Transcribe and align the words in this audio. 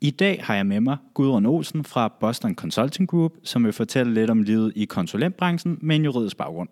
I 0.00 0.10
dag 0.10 0.44
har 0.44 0.54
jeg 0.54 0.66
med 0.66 0.80
mig 0.80 0.96
Gudrun 1.14 1.46
Olsen 1.46 1.84
fra 1.84 2.08
Boston 2.20 2.54
Consulting 2.54 3.08
Group, 3.08 3.32
som 3.42 3.64
vil 3.64 3.72
fortælle 3.72 4.14
lidt 4.14 4.30
om 4.30 4.42
livet 4.42 4.72
i 4.76 4.84
konsulentbranchen 4.84 5.78
med 5.80 5.96
en 5.96 6.04
juridisk 6.04 6.36
baggrund. 6.36 6.68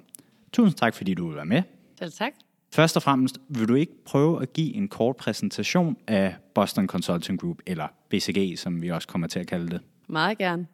Tusind 0.52 0.78
tak, 0.78 0.94
fordi 0.94 1.14
du 1.14 1.26
vil 1.26 1.36
være 1.36 1.46
med. 1.46 1.62
Selv 1.98 2.12
tak. 2.12 2.32
Først 2.72 2.96
og 2.96 3.02
fremmest, 3.02 3.38
vil 3.48 3.68
du 3.68 3.74
ikke 3.74 4.04
prøve 4.04 4.42
at 4.42 4.52
give 4.52 4.74
en 4.74 4.88
kort 4.88 5.16
præsentation 5.16 5.96
af 6.06 6.34
Boston 6.54 6.86
Consulting 6.86 7.40
Group, 7.40 7.58
eller 7.66 7.88
BCG, 8.10 8.58
som 8.58 8.82
vi 8.82 8.90
også 8.90 9.08
kommer 9.08 9.26
til 9.26 9.40
at 9.40 9.46
kalde 9.46 9.68
det? 9.68 9.80
Meget 10.08 10.38
gerne. 10.38 10.66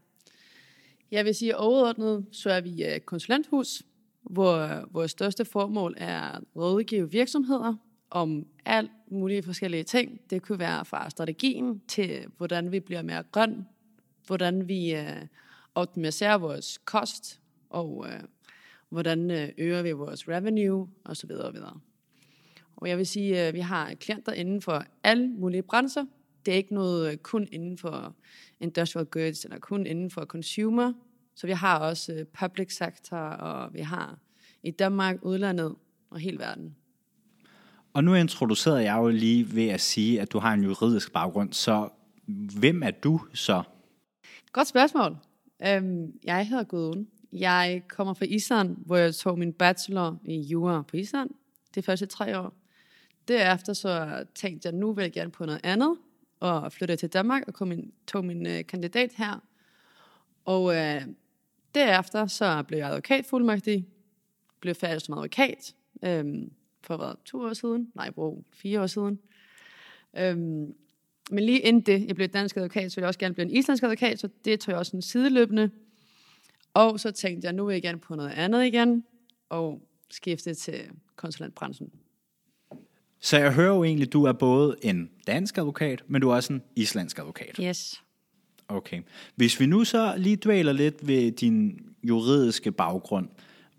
Jeg 1.10 1.24
vil 1.24 1.34
sige 1.34 1.56
overordnet, 1.56 2.26
så 2.32 2.50
er 2.50 2.60
vi 2.60 2.84
et 2.84 3.06
konsulenthus, 3.06 3.82
hvor 4.22 4.84
vores 4.92 5.10
største 5.10 5.44
formål 5.44 5.94
er 5.96 6.20
at 6.20 6.40
rådgive 6.56 7.10
virksomheder 7.10 7.74
om 8.12 8.46
alt 8.64 8.90
mulige 9.10 9.42
forskellige 9.42 9.82
ting. 9.82 10.20
Det 10.30 10.42
kunne 10.42 10.58
være 10.58 10.84
fra 10.84 11.10
strategien 11.10 11.82
til, 11.88 12.26
hvordan 12.36 12.72
vi 12.72 12.80
bliver 12.80 13.02
mere 13.02 13.22
grøn, 13.32 13.66
hvordan 14.26 14.68
vi 14.68 14.94
øh, 14.94 15.26
optimiserer 15.74 16.38
vores 16.38 16.78
kost, 16.84 17.40
og 17.70 18.06
øh, 18.08 18.20
hvordan 18.88 19.30
øh, 19.30 19.48
øger 19.58 19.82
vi 19.82 19.92
vores 19.92 20.28
revenue, 20.28 20.88
osv. 21.04 21.30
Og, 21.30 21.54
videre. 21.54 21.80
og 22.76 22.88
jeg 22.88 22.98
vil 22.98 23.06
sige, 23.06 23.38
at 23.38 23.54
vi 23.54 23.60
har 23.60 23.94
klienter 23.94 24.32
inden 24.32 24.62
for 24.62 24.84
alle 25.02 25.28
mulige 25.28 25.62
brancher. 25.62 26.04
Det 26.46 26.52
er 26.52 26.56
ikke 26.56 26.74
noget 26.74 27.12
øh, 27.12 27.16
kun 27.16 27.48
inden 27.52 27.78
for 27.78 28.14
industrial 28.60 29.06
goods, 29.06 29.44
eller 29.44 29.58
kun 29.58 29.86
inden 29.86 30.10
for 30.10 30.24
consumer. 30.24 30.92
Så 31.34 31.46
vi 31.46 31.52
har 31.52 31.78
også 31.78 32.24
public 32.40 32.76
sector, 32.76 33.16
og 33.16 33.74
vi 33.74 33.80
har 33.80 34.18
i 34.62 34.70
Danmark, 34.70 35.18
udlandet 35.22 35.74
og 36.10 36.18
hele 36.18 36.38
verden. 36.38 36.76
Og 37.94 38.04
nu 38.04 38.14
introducerede 38.14 38.82
jeg 38.82 38.96
jo 38.96 39.08
lige 39.08 39.54
ved 39.54 39.68
at 39.68 39.80
sige, 39.80 40.20
at 40.20 40.32
du 40.32 40.38
har 40.38 40.52
en 40.52 40.64
juridisk 40.64 41.12
baggrund, 41.12 41.52
så 41.52 41.88
hvem 42.58 42.82
er 42.82 42.90
du 42.90 43.20
så? 43.34 43.62
Godt 44.52 44.68
spørgsmål. 44.68 45.16
Øhm, 45.66 46.12
jeg 46.24 46.46
hedder 46.46 46.64
Gudrun. 46.64 47.06
Jeg 47.32 47.82
kommer 47.88 48.14
fra 48.14 48.24
Island, 48.28 48.76
hvor 48.86 48.96
jeg 48.96 49.14
tog 49.14 49.38
min 49.38 49.52
bachelor 49.52 50.18
i 50.24 50.40
jura 50.40 50.82
på 50.82 50.96
Island. 50.96 51.30
Det 51.74 51.84
første 51.84 52.06
tre 52.06 52.38
år. 52.38 52.52
Derefter 53.28 53.72
så 53.72 54.24
tænkte 54.34 54.66
jeg, 54.66 54.74
nu 54.74 54.92
vil 54.92 55.02
jeg 55.02 55.12
gerne 55.12 55.30
på 55.30 55.46
noget 55.46 55.60
andet, 55.64 55.96
og 56.40 56.72
flyttede 56.72 56.96
til 56.96 57.08
Danmark 57.08 57.60
og 57.60 57.68
min, 57.68 57.92
tog 58.06 58.24
min 58.24 58.46
øh, 58.46 58.66
kandidat 58.66 59.10
her. 59.16 59.42
Og 60.44 60.64
uh, 60.64 61.02
derefter 61.74 62.26
så 62.26 62.62
blev 62.62 62.78
jeg 62.78 62.88
advokatfuldmægtig, 62.88 63.86
blev 64.60 64.74
færdig 64.74 65.00
som 65.00 65.14
advokat, 65.14 65.74
øhm, 66.04 66.52
for 66.82 66.96
hvad, 66.96 67.14
to 67.24 67.40
år 67.40 67.52
siden? 67.52 67.92
Nej, 67.94 68.10
bro, 68.10 68.44
fire 68.52 68.82
år 68.82 68.86
siden. 68.86 69.18
Øhm, 70.16 70.74
men 71.30 71.44
lige 71.44 71.60
inden 71.60 71.82
det, 71.82 72.06
jeg 72.06 72.14
blev 72.14 72.28
dansk 72.28 72.56
advokat, 72.56 72.92
så 72.92 72.96
ville 72.96 73.04
jeg 73.04 73.08
også 73.08 73.18
gerne 73.18 73.34
blive 73.34 73.46
en 73.46 73.56
islandsk 73.56 73.84
advokat, 73.84 74.18
så 74.18 74.28
det 74.44 74.60
tog 74.60 74.72
jeg 74.72 74.78
også 74.78 74.96
en 74.96 75.02
sideløbende. 75.02 75.70
Og 76.74 77.00
så 77.00 77.10
tænkte 77.10 77.46
jeg, 77.46 77.52
nu 77.52 77.64
vil 77.66 77.72
jeg 77.72 77.82
gerne 77.82 77.98
på 77.98 78.14
noget 78.14 78.30
andet 78.30 78.64
igen, 78.64 79.04
og 79.48 79.82
skifte 80.10 80.54
til 80.54 80.80
konsulentbranchen. 81.16 81.90
Så 83.20 83.38
jeg 83.38 83.52
hører 83.54 83.74
jo 83.74 83.84
egentlig, 83.84 84.06
at 84.06 84.12
du 84.12 84.24
er 84.24 84.32
både 84.32 84.76
en 84.82 85.10
dansk 85.26 85.58
advokat, 85.58 86.02
men 86.06 86.22
du 86.22 86.30
er 86.30 86.34
også 86.34 86.52
en 86.52 86.62
islandsk 86.76 87.18
advokat. 87.18 87.56
Yes. 87.62 88.02
Okay. 88.68 89.02
Hvis 89.34 89.60
vi 89.60 89.66
nu 89.66 89.84
så 89.84 90.14
lige 90.16 90.36
dvæler 90.36 90.72
lidt 90.72 91.06
ved 91.06 91.32
din 91.32 91.80
juridiske 92.02 92.72
baggrund, 92.72 93.28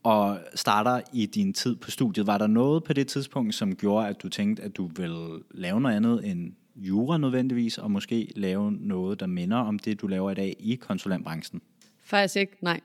og 0.03 0.39
starter 0.55 1.01
i 1.13 1.25
din 1.25 1.53
tid 1.53 1.75
på 1.75 1.91
studiet, 1.91 2.27
var 2.27 2.37
der 2.37 2.47
noget 2.47 2.83
på 2.83 2.93
det 2.93 3.07
tidspunkt, 3.07 3.55
som 3.55 3.75
gjorde, 3.75 4.07
at 4.07 4.23
du 4.23 4.29
tænkte, 4.29 4.63
at 4.63 4.77
du 4.77 4.89
ville 4.95 5.39
lave 5.51 5.81
noget 5.81 5.95
andet 5.95 6.31
end 6.31 6.53
jura 6.75 7.17
nødvendigvis, 7.17 7.77
og 7.77 7.91
måske 7.91 8.31
lave 8.35 8.71
noget, 8.71 9.19
der 9.19 9.25
minder 9.27 9.57
om 9.57 9.79
det, 9.79 10.01
du 10.01 10.07
laver 10.07 10.31
i 10.31 10.33
dag 10.33 10.55
i 10.59 10.75
konsulentbranchen? 10.75 11.61
Faktisk 12.03 12.35
ikke, 12.35 12.57
nej. 12.61 12.79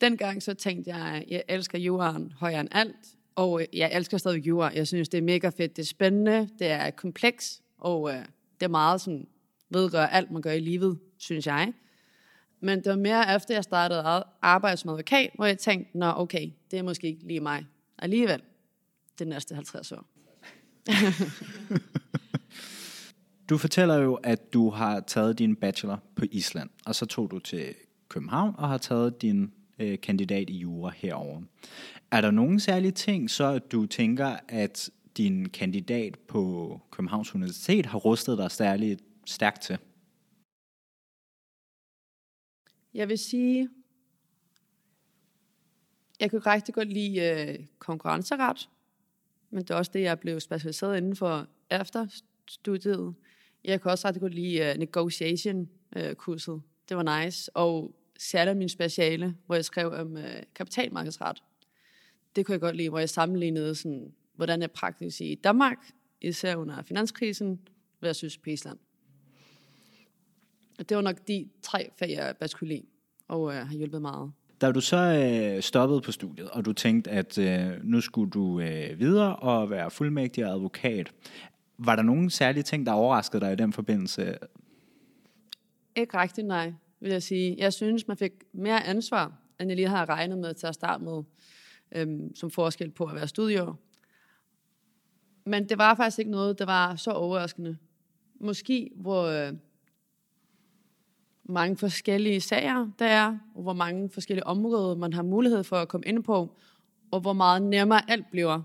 Dengang 0.00 0.42
så 0.42 0.54
tænkte 0.54 0.90
jeg, 0.90 1.06
at 1.06 1.24
jeg 1.30 1.42
elsker 1.48 1.78
juraen 1.78 2.32
højere 2.36 2.60
end 2.60 2.68
alt, 2.72 2.96
og 3.34 3.60
øh, 3.60 3.66
jeg 3.72 3.90
elsker 3.94 4.18
stadig 4.18 4.46
jura. 4.46 4.70
Jeg 4.74 4.86
synes, 4.86 5.08
det 5.08 5.18
er 5.18 5.22
mega 5.22 5.48
fedt, 5.48 5.76
det 5.76 5.82
er 5.82 5.86
spændende, 5.86 6.48
det 6.58 6.66
er 6.66 6.90
kompleks, 6.90 7.62
og 7.78 8.10
øh, 8.10 8.18
det 8.60 8.66
er 8.66 8.68
meget 8.68 9.00
sådan, 9.00 9.26
vedrører 9.70 10.06
alt, 10.06 10.30
man 10.30 10.42
gør 10.42 10.52
i 10.52 10.60
livet, 10.60 10.98
synes 11.18 11.46
jeg. 11.46 11.72
Men 12.62 12.78
det 12.78 12.90
var 12.90 12.96
mere 12.96 13.36
efter, 13.36 13.54
jeg 13.54 13.64
startede 13.64 14.06
at 14.06 14.22
arbejde 14.42 14.76
som 14.76 14.90
advokat, 14.90 15.30
hvor 15.34 15.46
jeg 15.46 15.58
tænkte, 15.58 15.98
nå 15.98 16.12
okay, 16.16 16.50
det 16.70 16.78
er 16.78 16.82
måske 16.82 17.06
ikke 17.06 17.26
lige 17.26 17.40
mig 17.40 17.66
alligevel 17.98 18.42
det 19.18 19.28
næste 19.28 19.54
50 19.54 19.92
år. 19.92 20.04
du 23.48 23.58
fortæller 23.58 23.94
jo, 23.94 24.14
at 24.14 24.52
du 24.52 24.70
har 24.70 25.00
taget 25.00 25.38
din 25.38 25.56
bachelor 25.56 25.98
på 26.16 26.24
Island, 26.30 26.70
og 26.86 26.94
så 26.94 27.06
tog 27.06 27.30
du 27.30 27.38
til 27.38 27.74
København 28.08 28.54
og 28.58 28.68
har 28.68 28.78
taget 28.78 29.22
din 29.22 29.52
øh, 29.78 30.00
kandidat 30.00 30.50
i 30.50 30.58
jura 30.58 30.92
herover. 30.96 31.42
Er 32.10 32.20
der 32.20 32.30
nogle 32.30 32.60
særlige 32.60 32.92
ting, 32.92 33.30
så 33.30 33.58
du 33.58 33.86
tænker, 33.86 34.36
at 34.48 34.90
din 35.16 35.48
kandidat 35.48 36.18
på 36.28 36.80
Københavns 36.90 37.34
Universitet 37.34 37.86
har 37.86 37.98
rustet 37.98 38.38
dig 38.38 38.50
særligt 38.50 39.00
stærkt 39.26 39.62
til? 39.62 39.78
Jeg 42.94 43.08
vil 43.08 43.18
sige, 43.18 43.68
jeg 46.20 46.30
kunne 46.30 46.40
rigtig 46.40 46.74
godt 46.74 46.92
lide 46.92 47.20
øh, 47.20 47.66
konkurrenceret, 47.78 48.68
men 49.50 49.62
det 49.62 49.70
er 49.70 49.74
også 49.74 49.90
det, 49.94 50.02
jeg 50.02 50.20
blev 50.20 50.40
specialiseret 50.40 50.96
inden 50.96 51.16
for 51.16 51.48
efter 51.70 52.06
studiet. 52.48 53.14
Jeg 53.64 53.80
kunne 53.80 53.92
også 53.92 54.08
rigtig 54.08 54.20
godt 54.20 54.34
lide 54.34 54.70
øh, 54.70 54.78
negotiation-kurset. 54.78 56.54
Øh, 56.54 56.60
det 56.88 56.96
var 56.96 57.24
nice. 57.24 57.56
Og 57.56 57.94
særligt 58.18 58.56
min 58.56 58.68
speciale, 58.68 59.36
hvor 59.46 59.54
jeg 59.54 59.64
skrev 59.64 59.92
om 59.92 60.16
øh, 60.16 60.42
kapitalmarkedsret. 60.54 61.42
Det 62.36 62.46
kunne 62.46 62.52
jeg 62.52 62.60
godt 62.60 62.76
lide, 62.76 62.88
hvor 62.88 62.98
jeg 62.98 63.08
sammenlignede, 63.08 63.74
sådan, 63.74 64.14
hvordan 64.34 64.62
er 64.62 64.66
praktisk 64.66 65.20
i 65.20 65.34
Danmark, 65.34 65.76
især 66.20 66.56
under 66.56 66.82
finanskrisen, 66.82 67.60
versus 68.00 68.38
på 68.38 68.50
og 70.82 70.88
det 70.88 70.96
var 70.96 71.02
nok 71.02 71.16
de 71.28 71.48
tre 71.62 71.90
fag, 71.98 72.10
jeg 72.10 72.34
bedst 72.40 72.56
kunne 72.56 72.68
lide, 72.68 72.82
og 73.28 73.42
uh, 73.42 73.52
har 73.52 73.74
hjulpet 73.74 74.02
meget. 74.02 74.32
Da 74.60 74.72
du 74.72 74.80
så 74.80 74.96
øh, 74.96 75.62
stoppede 75.62 76.00
på 76.00 76.12
studiet, 76.12 76.50
og 76.50 76.64
du 76.64 76.72
tænkte, 76.72 77.10
at 77.10 77.38
øh, 77.38 77.84
nu 77.84 78.00
skulle 78.00 78.30
du 78.30 78.60
øh, 78.60 78.98
videre 78.98 79.36
og 79.36 79.70
være 79.70 79.90
fuldmægtig 79.90 80.46
og 80.46 80.52
advokat, 80.52 81.12
var 81.78 81.96
der 81.96 82.02
nogen 82.02 82.30
særlige 82.30 82.62
ting, 82.62 82.86
der 82.86 82.92
overraskede 82.92 83.40
dig 83.40 83.52
i 83.52 83.56
den 83.56 83.72
forbindelse? 83.72 84.38
Ikke 85.96 86.18
rigtigt, 86.18 86.46
nej, 86.46 86.72
vil 87.00 87.12
jeg 87.12 87.22
sige. 87.22 87.56
Jeg 87.58 87.72
synes, 87.72 88.08
man 88.08 88.16
fik 88.16 88.32
mere 88.52 88.84
ansvar, 88.84 89.32
end 89.60 89.70
jeg 89.70 89.76
lige 89.76 89.88
havde 89.88 90.04
regnet 90.04 90.38
med 90.38 90.54
til 90.54 90.66
at 90.66 90.74
starte 90.74 91.04
med, 91.04 91.22
øhm, 91.92 92.34
som 92.34 92.50
forskel 92.50 92.90
på 92.90 93.04
at 93.04 93.14
være 93.14 93.28
studier. 93.28 93.78
Men 95.44 95.68
det 95.68 95.78
var 95.78 95.94
faktisk 95.94 96.18
ikke 96.18 96.30
noget, 96.30 96.58
der 96.58 96.64
var 96.64 96.96
så 96.96 97.10
overraskende. 97.10 97.76
Måske, 98.40 98.90
hvor 98.94 99.24
øh, 99.24 99.52
mange 101.44 101.76
forskellige 101.76 102.40
sager 102.40 102.90
der 102.98 103.06
er, 103.06 103.38
og 103.54 103.62
hvor 103.62 103.72
mange 103.72 104.10
forskellige 104.10 104.46
områder, 104.46 104.94
man 104.94 105.12
har 105.12 105.22
mulighed 105.22 105.64
for 105.64 105.76
at 105.76 105.88
komme 105.88 106.06
ind 106.06 106.24
på, 106.24 106.56
og 107.10 107.20
hvor 107.20 107.32
meget 107.32 107.62
nemmere 107.62 108.10
alt 108.10 108.30
bliver, 108.30 108.62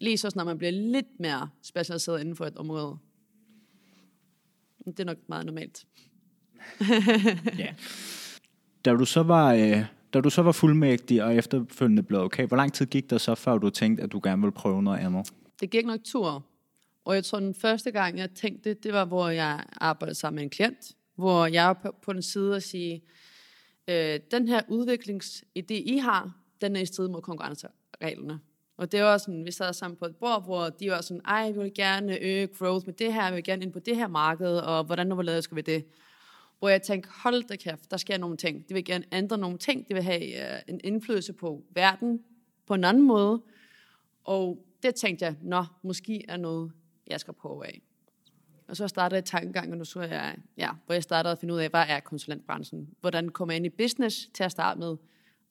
lige 0.00 0.18
så 0.18 0.30
snart 0.30 0.46
man 0.46 0.58
bliver 0.58 0.70
lidt 0.70 1.20
mere 1.20 1.48
specialiseret 1.62 2.20
inden 2.20 2.36
for 2.36 2.46
et 2.46 2.56
område. 2.56 2.96
Det 4.86 5.00
er 5.00 5.04
nok 5.04 5.18
meget 5.26 5.46
normalt. 5.46 5.84
ja. 7.58 7.74
Da 8.84 8.92
du 8.92 9.04
så 9.04 9.22
var, 9.22 9.54
øh, 9.54 9.84
da 10.12 10.20
du 10.20 10.30
så 10.30 10.42
var 10.42 10.52
fuldmægtig 10.52 11.24
og 11.24 11.34
efterfølgende 11.34 12.02
blev 12.02 12.20
okay, 12.20 12.46
hvor 12.46 12.56
lang 12.56 12.72
tid 12.72 12.86
gik 12.86 13.10
der 13.10 13.18
så, 13.18 13.34
før 13.34 13.58
du 13.58 13.70
tænkte, 13.70 14.02
at 14.02 14.12
du 14.12 14.20
gerne 14.22 14.42
ville 14.42 14.52
prøve 14.52 14.82
noget 14.82 14.98
andet? 14.98 15.32
Det 15.60 15.70
gik 15.70 15.86
nok 15.86 16.00
to 16.04 16.22
år. 16.22 16.42
Og 17.04 17.14
jeg 17.14 17.24
tror, 17.24 17.40
den 17.40 17.54
første 17.54 17.90
gang, 17.90 18.18
jeg 18.18 18.30
tænkte 18.30 18.68
det, 18.68 18.84
det 18.84 18.92
var, 18.92 19.04
hvor 19.04 19.28
jeg 19.28 19.64
arbejdede 19.72 20.18
sammen 20.18 20.36
med 20.36 20.42
en 20.42 20.50
klient, 20.50 20.96
hvor 21.18 21.46
jeg 21.46 21.68
er 21.68 21.72
på, 21.72 21.94
på 22.02 22.12
den 22.12 22.22
side 22.22 22.54
og 22.54 22.62
sige, 22.62 23.02
øh, 23.88 24.20
den 24.30 24.48
her 24.48 24.62
udviklingsidé, 24.68 25.74
I 25.74 25.98
har, 25.98 26.36
den 26.60 26.76
er 26.76 26.80
i 26.80 26.86
strid 26.86 27.08
mod 27.08 27.22
konkurrencereglerne. 27.22 28.40
Og 28.76 28.92
det 28.92 29.02
var 29.02 29.18
sådan, 29.18 29.44
vi 29.44 29.50
sad 29.50 29.72
sammen 29.72 29.96
på 29.96 30.04
et 30.04 30.16
bord, 30.16 30.44
hvor 30.44 30.68
de 30.68 30.90
var 30.90 31.00
sådan, 31.00 31.20
ej, 31.24 31.50
vi 31.50 31.58
vil 31.58 31.74
gerne 31.74 32.18
øge 32.18 32.46
growth 32.46 32.86
med 32.86 32.94
det 32.94 33.14
her, 33.14 33.30
vi 33.30 33.34
vil 33.34 33.44
gerne 33.44 33.62
ind 33.62 33.72
på 33.72 33.78
det 33.78 33.96
her 33.96 34.08
marked, 34.08 34.56
og 34.56 34.84
hvordan 34.84 35.06
nu 35.06 35.20
lavet 35.20 35.44
skal 35.44 35.56
vi 35.56 35.60
det? 35.60 35.84
Hvor 36.58 36.68
jeg 36.68 36.82
tænkte, 36.82 37.10
hold 37.22 37.42
da 37.48 37.56
kæft, 37.56 37.90
der 37.90 37.96
sker 37.96 38.18
nogle 38.18 38.36
ting. 38.36 38.68
De 38.68 38.74
vil 38.74 38.84
gerne 38.84 39.04
ændre 39.12 39.38
nogle 39.38 39.58
ting, 39.58 39.88
de 39.88 39.94
vil 39.94 40.02
have 40.02 40.54
øh, 40.54 40.60
en 40.68 40.80
indflydelse 40.84 41.32
på 41.32 41.64
verden 41.70 42.24
på 42.66 42.74
en 42.74 42.84
anden 42.84 43.02
måde. 43.02 43.42
Og 44.24 44.66
det 44.82 44.94
tænkte 44.94 45.24
jeg, 45.24 45.36
nå, 45.42 45.64
måske 45.82 46.24
er 46.28 46.36
noget, 46.36 46.72
jeg 47.06 47.20
skal 47.20 47.34
prøve 47.34 47.66
af. 47.66 47.87
Og 48.68 48.76
så 48.76 48.88
startede 48.88 49.16
jeg 49.16 49.24
tankegang, 49.24 49.72
og 49.72 49.78
nu 49.78 49.84
så 49.84 50.00
jeg, 50.00 50.36
ja, 50.56 50.70
hvor 50.86 50.94
jeg 50.94 51.02
startede 51.02 51.32
at 51.32 51.38
finde 51.38 51.54
ud 51.54 51.58
af, 51.58 51.70
hvad 51.70 51.84
er 51.88 52.00
konsulentbranchen? 52.00 52.88
Hvordan 53.00 53.28
kommer 53.28 53.52
jeg 53.52 53.56
ind 53.56 53.66
i 53.66 53.68
business 53.68 54.28
til 54.34 54.44
at 54.44 54.52
starte 54.52 54.80
med? 54.80 54.96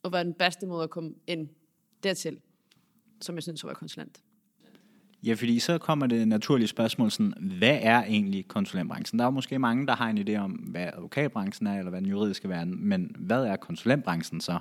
Og 0.04 0.10
hvad 0.10 0.20
er 0.20 0.24
den 0.24 0.34
bedste 0.34 0.66
måde 0.66 0.84
at 0.84 0.90
komme 0.90 1.14
ind 1.28 1.50
dertil, 2.04 2.40
som 3.22 3.36
jeg 3.36 3.44
synes 3.44 3.64
var 3.64 3.74
konsulent? 3.74 4.22
Ja, 5.24 5.34
fordi 5.34 5.60
så 5.60 5.78
kommer 5.78 6.08
det 6.08 6.28
naturlige 6.28 6.68
spørgsmål 6.68 7.12
sådan, 7.12 7.34
hvad 7.58 7.80
er 7.82 8.04
egentlig 8.04 8.48
konsulentbranchen? 8.48 9.20
Der 9.20 9.26
er 9.26 9.30
måske 9.30 9.60
mange, 9.60 9.88
der 9.88 9.96
har 9.96 10.10
en 10.10 10.30
idé 10.30 10.36
om, 10.36 10.52
hvad 10.52 10.88
advokatbranchen 10.94 11.68
er, 11.68 11.78
eller 11.78 11.90
hvad 11.90 12.02
den 12.02 12.10
juridiske 12.10 12.50
verden, 12.50 12.88
men 12.88 13.16
hvad 13.20 13.44
er 13.44 13.56
konsulentbranchen 13.56 14.42
så? 14.42 14.60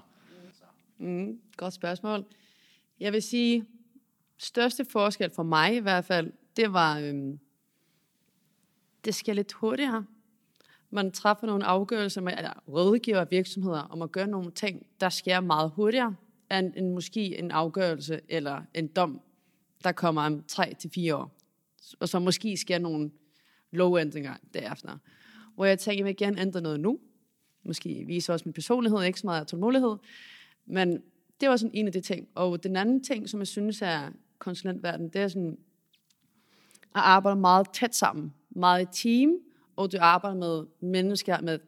Mm, 0.98 1.38
godt 1.56 1.74
spørgsmål. 1.74 2.24
Jeg 3.00 3.12
vil 3.12 3.22
sige, 3.22 3.64
største 4.38 4.84
forskel 4.84 5.30
for 5.30 5.42
mig 5.42 5.76
i 5.76 5.78
hvert 5.78 6.04
fald, 6.04 6.32
det 6.56 6.72
var, 6.72 6.98
øhm, 6.98 7.38
det 9.06 9.14
sker 9.14 9.32
lidt 9.32 9.52
hurtigere. 9.52 10.04
Man 10.90 11.12
træffer 11.12 11.46
nogle 11.46 11.64
afgørelser 11.64 12.20
med, 12.20 12.32
eller 12.36 12.52
rådgiver 12.68 13.24
virksomheder 13.24 13.80
om 13.80 14.02
at 14.02 14.12
gøre 14.12 14.26
nogle 14.26 14.50
ting, 14.50 14.86
der 15.00 15.08
sker 15.08 15.40
meget 15.40 15.70
hurtigere, 15.70 16.14
end, 16.52 16.72
end 16.76 16.92
måske 16.92 17.38
en 17.38 17.50
afgørelse 17.50 18.20
eller 18.28 18.62
en 18.74 18.86
dom, 18.86 19.20
der 19.84 19.92
kommer 19.92 20.22
om 20.22 20.42
3 20.48 20.74
til 20.78 20.90
fire 20.90 21.16
år. 21.16 21.36
Og 22.00 22.08
så 22.08 22.18
måske 22.18 22.56
sker 22.56 22.78
nogle 22.78 23.10
lovændringer 23.70 24.34
derefter. 24.54 24.98
Hvor 25.54 25.64
jeg 25.64 25.78
tænker, 25.78 25.94
at 25.94 25.98
jeg 25.98 26.04
vil 26.06 26.16
gerne 26.16 26.40
ændre 26.40 26.60
noget 26.60 26.80
nu. 26.80 26.98
Måske 27.64 28.04
vise 28.06 28.32
også 28.32 28.42
min 28.46 28.52
personlighed, 28.52 29.02
ikke 29.02 29.20
så 29.20 29.26
meget 29.26 29.46
tålmodighed. 29.46 29.96
Men 30.66 31.02
det 31.40 31.48
var 31.48 31.56
sådan 31.56 31.74
en 31.74 31.86
af 31.86 31.92
de 31.92 32.00
ting. 32.00 32.28
Og 32.34 32.62
den 32.62 32.76
anden 32.76 33.04
ting, 33.04 33.28
som 33.28 33.40
jeg 33.40 33.46
synes 33.46 33.82
er 33.82 34.10
konsulentverden, 34.38 35.08
det 35.08 35.20
er 35.20 35.28
sådan 35.28 35.58
at 36.94 37.02
arbejde 37.02 37.40
meget 37.40 37.66
tæt 37.72 37.94
sammen. 37.94 38.34
Meget 38.56 38.82
i 38.82 39.02
team, 39.02 39.30
og 39.76 39.92
du 39.92 39.96
arbejder 40.00 40.36
med 40.36 40.66
mennesker 40.80 41.40
med 41.40 41.58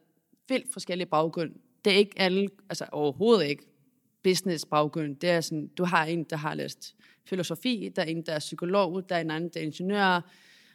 vildt 0.49 0.73
forskellige 0.73 1.07
baggrund. 1.07 1.51
Det 1.85 1.93
er 1.93 1.97
ikke 1.97 2.13
alle, 2.17 2.49
altså 2.69 2.85
overhovedet 2.91 3.45
ikke 3.45 3.63
business 4.23 4.65
baggrund. 4.65 5.15
Det 5.15 5.29
er 5.29 5.41
sådan, 5.41 5.67
du 5.67 5.83
har 5.83 6.05
en, 6.05 6.23
der 6.23 6.35
har 6.35 6.53
læst 6.53 6.95
filosofi, 7.25 7.91
der 7.95 8.01
er 8.01 8.05
en, 8.05 8.21
der 8.21 8.33
er 8.33 8.39
psykolog, 8.39 9.09
der 9.09 9.15
er 9.15 9.21
en 9.21 9.31
anden, 9.31 9.49
der 9.53 9.59
er 9.59 9.63
ingeniør, 9.63 10.21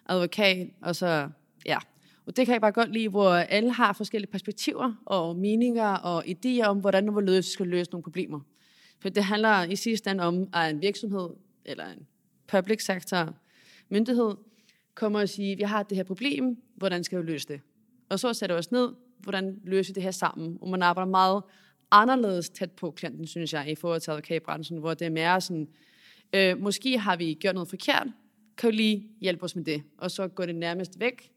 advokat, 0.08 0.69
og 0.82 0.96
så, 0.96 1.28
ja. 1.66 1.78
Og 2.26 2.37
det 2.37 2.46
kan 2.46 2.52
jeg 2.52 2.60
bare 2.60 2.72
godt 2.72 2.93
lide, 2.93 3.08
hvor 3.08 3.31
alle 3.31 3.72
har 3.72 3.93
forskellige 3.93 4.31
perspektiver 4.31 4.93
og 5.06 5.37
meninger 5.37 5.88
og 5.88 6.25
idéer 6.26 6.64
om, 6.64 6.81
hvordan 6.81 7.08
og 7.08 7.12
hvorledes 7.12 7.46
vi 7.46 7.50
skal 7.50 7.67
løse 7.67 7.90
nogle 7.90 8.02
problemer. 8.02 8.40
For 8.99 9.08
det 9.08 9.25
handler 9.25 9.62
i 9.62 9.76
sidste 9.76 10.10
ende 10.10 10.25
om, 10.25 10.49
at 10.55 10.70
en 10.70 10.82
virksomhed 10.82 11.31
eller 11.64 11.87
en 11.87 12.06
public 12.46 12.84
sector 12.84 13.34
myndighed 13.88 14.34
kommer 14.94 15.20
og 15.20 15.29
siger, 15.29 15.56
vi 15.56 15.62
har 15.62 15.82
det 15.82 15.96
her 15.96 16.05
problem, 16.05 16.62
hvordan 16.76 17.05
skal 17.05 17.19
vi 17.19 17.25
løse 17.25 17.49
det? 17.49 17.61
Og 18.08 18.20
så 18.20 18.32
sætter 18.32 18.56
vi 18.56 18.58
os 18.58 18.73
ned, 18.73 18.88
hvordan 19.19 19.61
løser 19.64 19.93
vi 19.93 19.94
det 19.94 20.02
her 20.02 20.11
sammen? 20.11 20.58
Og 20.61 20.69
man 20.69 20.82
arbejder 20.82 21.11
meget 21.11 21.43
anderledes 21.91 22.49
tæt 22.49 22.73
på 22.73 22.91
klienten, 22.91 23.26
synes 23.26 23.52
jeg, 23.52 23.70
i 23.70 23.75
forhold 23.75 24.00
til 24.00 24.11
advokatbranchen, 24.11 24.79
hvor 24.79 24.94
det 24.94 25.06
er 25.06 25.11
mere 25.11 25.41
sådan, 25.41 25.69
øh, 26.32 26.58
måske 26.58 26.99
har 26.99 27.17
vi 27.17 27.35
gjort 27.35 27.55
noget 27.55 27.69
forkert, 27.69 28.06
kan 28.56 28.70
du 28.70 28.76
lige 28.76 29.08
hjælpe 29.20 29.44
os 29.44 29.56
med 29.56 29.64
det? 29.64 29.82
Og 29.99 30.11
så 30.11 30.29
går 30.29 30.46
det 30.46 30.55
nærmest 30.55 31.00
væk, 31.00 31.32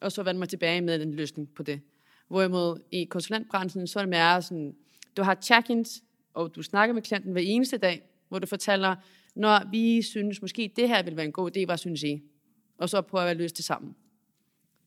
og 0.00 0.12
så 0.12 0.22
vender 0.22 0.38
man 0.38 0.48
tilbage 0.48 0.80
med 0.80 1.02
en 1.02 1.14
løsning 1.14 1.48
på 1.54 1.62
det. 1.62 1.80
Hvorimod 2.28 2.80
i 2.92 3.04
konsulentbranchen, 3.04 3.86
så 3.86 3.98
er 3.98 4.02
det 4.02 4.10
mere 4.10 4.42
sådan, 4.42 4.74
du 5.16 5.22
har 5.22 5.34
check-ins, 5.34 6.02
og 6.34 6.54
du 6.56 6.62
snakker 6.62 6.94
med 6.94 7.02
klienten 7.02 7.32
hver 7.32 7.42
eneste 7.44 7.78
dag, 7.78 8.02
hvor 8.28 8.38
du 8.38 8.46
fortæller, 8.46 8.96
når 9.34 9.70
vi 9.70 10.02
synes 10.02 10.42
måske, 10.42 10.72
det 10.76 10.88
her 10.88 11.02
vil 11.02 11.16
være 11.16 11.26
en 11.26 11.32
god 11.32 11.56
idé, 11.56 11.64
hvad 11.64 11.76
synes 11.76 12.02
I? 12.02 12.22
Og 12.78 12.88
så 12.88 13.00
prøver 13.00 13.24
at 13.24 13.36
løse 13.36 13.54
det 13.54 13.64
sammen. 13.64 13.96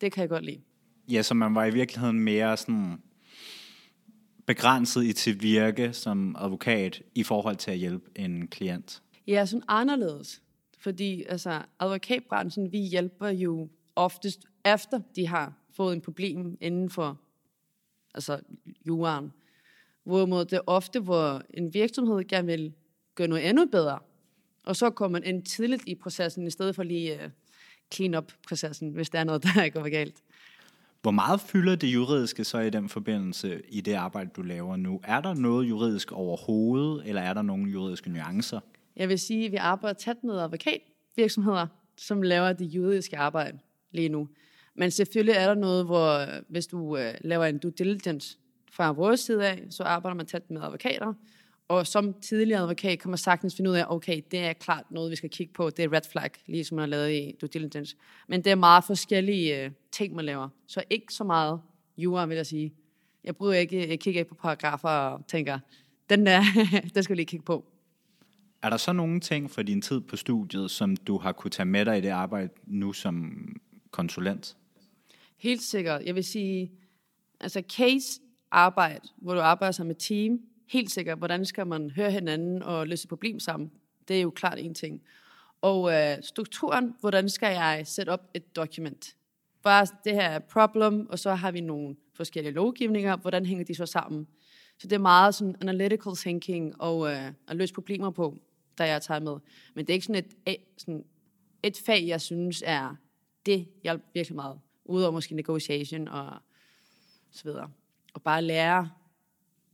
Det 0.01 0.12
kan 0.12 0.21
jeg 0.21 0.30
godt 0.30 0.45
lide. 0.45 0.62
Ja, 1.07 1.21
så 1.21 1.33
man 1.33 1.56
var 1.56 1.65
i 1.65 1.74
virkeligheden 1.74 2.19
mere 2.19 2.57
sådan 2.57 3.01
begrænset 4.45 5.03
i 5.03 5.13
til 5.13 5.41
virke 5.41 5.94
som 5.94 6.36
advokat 6.39 7.01
i 7.15 7.24
forhold 7.24 7.56
til 7.56 7.71
at 7.71 7.77
hjælpe 7.77 8.09
en 8.15 8.47
klient. 8.47 9.01
Ja, 9.27 9.45
sådan 9.45 9.63
anderledes. 9.68 10.41
Fordi 10.77 11.24
altså, 11.24 11.62
advokatbranchen, 11.80 12.71
vi 12.71 12.77
hjælper 12.77 13.27
jo 13.27 13.69
oftest 13.95 14.45
efter, 14.65 15.00
de 15.15 15.27
har 15.27 15.53
fået 15.71 15.95
en 15.95 16.01
problem 16.01 16.57
inden 16.62 16.89
for 16.89 17.21
altså, 18.13 18.39
juraen. 18.88 19.31
Hvorimod 20.03 20.45
det 20.45 20.53
er 20.53 20.62
ofte, 20.68 21.00
hvor 21.00 21.42
en 21.53 21.74
virksomhed 21.74 22.27
gerne 22.27 22.47
vil 22.47 22.74
gøre 23.15 23.27
noget 23.27 23.50
endnu 23.50 23.65
bedre. 23.65 24.00
Og 24.65 24.75
så 24.75 24.89
kommer 24.89 25.19
man 25.19 25.35
ind 25.35 25.44
tidligt 25.44 25.83
i 25.88 25.95
processen, 25.95 26.47
i 26.47 26.50
stedet 26.50 26.75
for 26.75 26.83
lige 26.83 27.31
uh, 27.89 27.95
clean 27.95 28.15
up 28.15 28.31
processen, 28.47 28.89
hvis 28.89 29.09
der 29.09 29.19
er 29.19 29.24
noget, 29.24 29.44
der 29.56 29.69
går 29.69 29.89
galt. 29.89 30.15
Hvor 31.01 31.12
meget 31.12 31.41
fylder 31.41 31.75
det 31.75 31.88
juridiske 31.88 32.44
så 32.44 32.59
i 32.59 32.69
den 32.69 32.89
forbindelse 32.89 33.62
i 33.69 33.81
det 33.81 33.94
arbejde, 33.94 34.30
du 34.36 34.41
laver 34.41 34.75
nu? 34.75 35.01
Er 35.03 35.21
der 35.21 35.33
noget 35.33 35.69
juridisk 35.69 36.12
overhovedet, 36.12 37.07
eller 37.07 37.21
er 37.21 37.33
der 37.33 37.41
nogle 37.41 37.71
juridiske 37.71 38.09
nuancer? 38.09 38.59
Jeg 38.95 39.09
vil 39.09 39.19
sige, 39.19 39.45
at 39.45 39.51
vi 39.51 39.57
arbejder 39.57 39.94
tæt 39.94 40.24
med 40.24 40.39
advokatvirksomheder, 40.39 41.68
som 41.97 42.21
laver 42.21 42.53
det 42.53 42.65
juridiske 42.65 43.18
arbejde 43.18 43.59
lige 43.92 44.09
nu. 44.09 44.27
Men 44.75 44.92
selvfølgelig 44.92 45.35
er 45.35 45.47
der 45.47 45.56
noget, 45.56 45.85
hvor 45.85 46.25
hvis 46.50 46.68
du 46.68 46.80
uh, 46.80 47.00
laver 47.21 47.45
en 47.45 47.57
due 47.57 47.71
diligence 47.71 48.38
fra 48.71 48.92
vores 48.92 49.19
side 49.19 49.47
af, 49.47 49.63
så 49.69 49.83
arbejder 49.83 50.15
man 50.15 50.25
tæt 50.25 50.51
med 50.51 50.62
advokater, 50.62 51.13
og 51.69 51.88
som 51.88 52.13
tidligere 52.13 52.62
advokat 52.62 53.00
kan 53.00 53.10
man 53.10 53.18
sagtens 53.18 53.56
finde 53.56 53.69
ud 53.69 53.75
af, 53.75 53.86
okay, 53.88 54.21
det 54.31 54.39
er 54.39 54.54
klart 54.54 54.92
noget, 54.92 55.12
vi 55.12 55.16
skal 55.16 55.30
kigge 55.30 55.54
på. 55.54 55.69
Det 55.69 55.86
er 55.86 55.94
red 55.94 56.01
flag, 56.12 56.30
ligesom 56.45 56.75
man 56.75 56.81
har 56.81 56.88
lavet 56.88 57.12
i 57.12 57.36
due 57.42 57.48
diligence. 57.48 57.95
Men 58.27 58.44
det 58.44 58.51
er 58.51 58.56
meget 58.56 58.83
forskellige 58.83 59.66
uh, 59.66 59.71
ting, 59.92 60.16
man 60.16 60.25
laver. 60.25 60.50
Så 60.68 60.83
ikke 60.89 61.13
så 61.13 61.24
meget 61.24 61.62
jura, 61.98 62.25
vil 62.25 62.36
jeg 62.36 62.45
sige. 62.45 62.74
Jeg 63.24 63.36
bryder 63.36 63.54
ikke, 63.54 63.89
jeg 63.89 64.00
kigger 64.00 64.21
ikke 64.21 64.30
på 64.30 64.36
paragrafer 64.36 64.89
og 64.89 65.27
tænker, 65.27 65.60
den 66.10 66.25
der, 66.25 66.42
den 66.95 67.04
skal 67.04 67.13
vi 67.13 67.19
lige 67.19 67.25
kigge 67.25 67.45
på. 67.45 67.66
Er 68.62 68.69
der 68.69 68.77
så 68.77 68.94
nogle 68.94 69.19
ting 69.19 69.51
fra 69.51 69.63
din 69.63 69.81
tid 69.81 70.01
på 70.01 70.16
studiet, 70.16 70.71
som 70.71 70.95
du 70.95 71.18
har 71.18 71.31
kunne 71.31 71.51
tage 71.51 71.66
med 71.66 71.86
dig 71.86 71.98
i 71.98 72.01
det 72.01 72.10
arbejde 72.10 72.50
nu 72.66 72.94
som 72.94 73.45
konsulent? 73.92 74.57
Helt 75.38 75.62
sikkert. 75.62 76.01
Jeg 76.06 76.16
vil 76.16 76.24
sige, 76.24 76.71
altså 77.39 77.63
case 77.77 78.21
arbejde, 78.51 79.07
hvor 79.18 79.33
du 79.33 79.39
arbejder 79.39 79.71
sammen 79.71 79.88
med 79.88 79.95
team, 79.95 80.39
helt 80.69 80.92
sikkert, 80.92 81.18
hvordan 81.18 81.45
skal 81.45 81.68
man 81.68 81.89
høre 81.89 82.12
hinanden 82.12 82.63
og 82.63 82.88
løse 82.88 83.07
problem 83.07 83.39
sammen? 83.39 83.71
Det 84.07 84.18
er 84.18 84.21
jo 84.21 84.30
klart 84.30 84.60
en 84.60 84.74
ting. 84.74 85.01
Og 85.62 85.94
øh, 85.94 86.18
strukturen, 86.21 86.95
hvordan 87.00 87.30
skal 87.30 87.54
jeg 87.54 87.81
sætte 87.86 88.10
op 88.10 88.30
et 88.33 88.56
dokument? 88.56 89.16
Bare 89.63 89.88
det 90.04 90.13
her 90.13 90.30
er 90.30 90.39
problem, 90.39 91.10
og 91.10 91.19
så 91.19 91.36
har 91.36 91.51
vi 91.51 91.62
nogle 91.62 91.95
forskellige 92.13 92.54
lovgivninger, 92.54 93.18
hvordan 93.18 93.45
hænger 93.45 93.66
de 93.66 93.75
så 93.75 93.86
sammen? 93.86 94.27
Så 94.77 94.88
det 94.88 94.95
er 94.95 95.00
meget 95.00 95.36
sådan 95.36 95.56
analytical 95.62 96.16
thinking 96.16 96.81
og 96.81 97.12
øh, 97.12 97.31
at 97.48 97.56
løse 97.56 97.74
problemer 97.74 98.10
på, 98.10 98.38
der 98.77 98.86
jeg 98.86 99.01
tager 99.01 99.19
med. 99.19 99.38
Men 99.74 99.86
det 99.86 99.89
er 99.89 99.94
ikke 99.94 100.06
sådan 100.06 100.24
et, 100.45 100.57
sådan 100.77 101.06
et 101.63 101.77
fag, 101.86 102.07
jeg 102.07 102.21
synes 102.21 102.63
er, 102.66 102.95
det 103.45 103.68
hjælper 103.83 104.06
virkelig 104.13 104.36
meget. 104.36 104.60
Udover 104.86 105.12
måske 105.12 105.36
negotiation 105.36 106.07
og 106.07 106.31
så 107.31 107.44
videre. 107.44 107.71
Og 108.13 108.21
bare 108.21 108.42
lære 108.42 108.90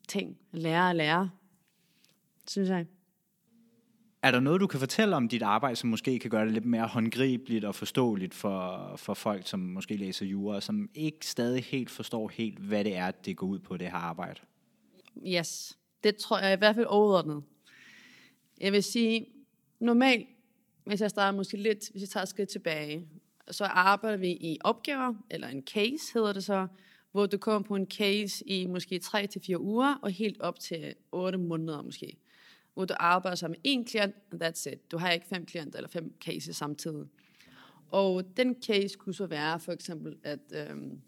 ting. 0.06 0.38
Lære 0.52 0.90
og 0.90 0.96
lære, 0.96 1.30
synes 2.48 2.70
jeg. 2.70 2.86
Er 4.22 4.32
der 4.32 4.40
noget, 4.40 4.62
du 4.62 4.68
kan 4.68 4.80
fortælle 4.80 5.16
om 5.16 5.28
dit 5.28 5.42
arbejde, 5.42 5.76
som 5.76 5.90
måske 5.90 6.20
kan 6.20 6.30
gøre 6.30 6.46
det 6.46 6.54
lidt 6.54 6.66
mere 6.66 6.88
håndgribeligt 6.88 7.66
og 7.66 7.76
forståeligt 7.76 8.34
for, 8.34 8.94
for 8.96 9.14
folk, 9.14 9.48
som 9.48 9.60
måske 9.60 9.98
læser 9.98 10.26
jura, 10.26 10.62
som 10.62 10.90
ikke 10.94 11.28
stadig 11.28 11.64
helt 11.64 11.90
forstår 11.90 12.30
helt, 12.30 12.60
hvad 12.60 12.84
det 12.84 12.96
er, 12.96 13.12
det 13.12 13.38
går 13.38 13.48
ud 13.48 13.60
på, 13.60 13.78
det 13.78 13.88
her 13.88 13.98
arbejde? 13.98 14.40
Yes, 15.28 15.78
det 16.04 16.16
tror 16.16 16.40
jeg 16.40 16.54
i 16.54 16.58
hvert 16.58 16.76
fald 16.76 16.86
overordnet. 16.86 17.44
Jeg 18.62 18.72
vil 18.72 18.84
sige, 18.84 19.26
normalt, 19.80 20.28
hvis 20.86 21.02
jeg 21.02 21.10
starter 21.10 21.38
måske 21.38 21.58
lidt, 21.58 21.90
hvis 21.92 22.02
jeg 22.02 22.10
tager 22.10 22.22
et 22.22 22.30
skridt 22.30 22.50
tilbage, 22.50 23.08
så 23.52 23.66
arbejder 23.66 24.18
vi 24.18 24.30
i 24.30 24.58
opgaver, 24.64 25.14
eller 25.30 25.48
en 25.48 25.64
case 25.64 26.14
hedder 26.14 26.34
det 26.34 26.44
så, 26.44 26.68
hvor 27.16 27.26
du 27.26 27.38
kommer 27.38 27.68
på 27.68 27.76
en 27.76 27.88
case 27.88 28.50
i 28.50 28.68
måske 28.68 29.00
3 29.00 29.28
til 29.28 29.42
fire 29.42 29.60
uger, 29.60 29.96
og 30.02 30.12
helt 30.12 30.42
op 30.42 30.60
til 30.60 30.96
8 31.12 31.38
måneder 31.38 31.82
måske. 31.82 32.18
Hvor 32.74 32.86
du 32.86 32.94
arbejder 33.00 33.36
sammen 33.36 33.60
med 33.64 33.72
én 33.74 33.84
klient, 33.92 34.16
and 34.32 34.44
that's 34.44 34.72
it. 34.72 34.92
Du 34.92 34.98
har 34.98 35.12
ikke 35.12 35.26
fem 35.26 35.46
klienter 35.46 35.78
eller 35.78 35.90
fem 35.90 36.14
cases 36.26 36.56
samtidig. 36.56 37.06
Og 37.92 38.38
den 38.38 38.56
case 38.66 38.98
kunne 38.98 39.14
så 39.14 39.26
være 39.26 39.60
for 39.60 39.72
eksempel, 39.72 40.16
at 40.24 40.40
øhm, 40.54 41.02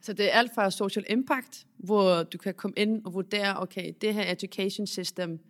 så 0.00 0.12
det 0.12 0.26
er 0.26 0.38
alt 0.38 0.54
fra 0.54 0.70
social 0.70 1.04
impact, 1.08 1.66
hvor 1.76 2.22
du 2.22 2.38
kan 2.38 2.54
komme 2.54 2.74
ind 2.76 3.04
og 3.04 3.14
vurdere, 3.14 3.60
okay, 3.60 3.92
det 4.00 4.14
her 4.14 4.32
education 4.32 4.86
system, 4.86 5.40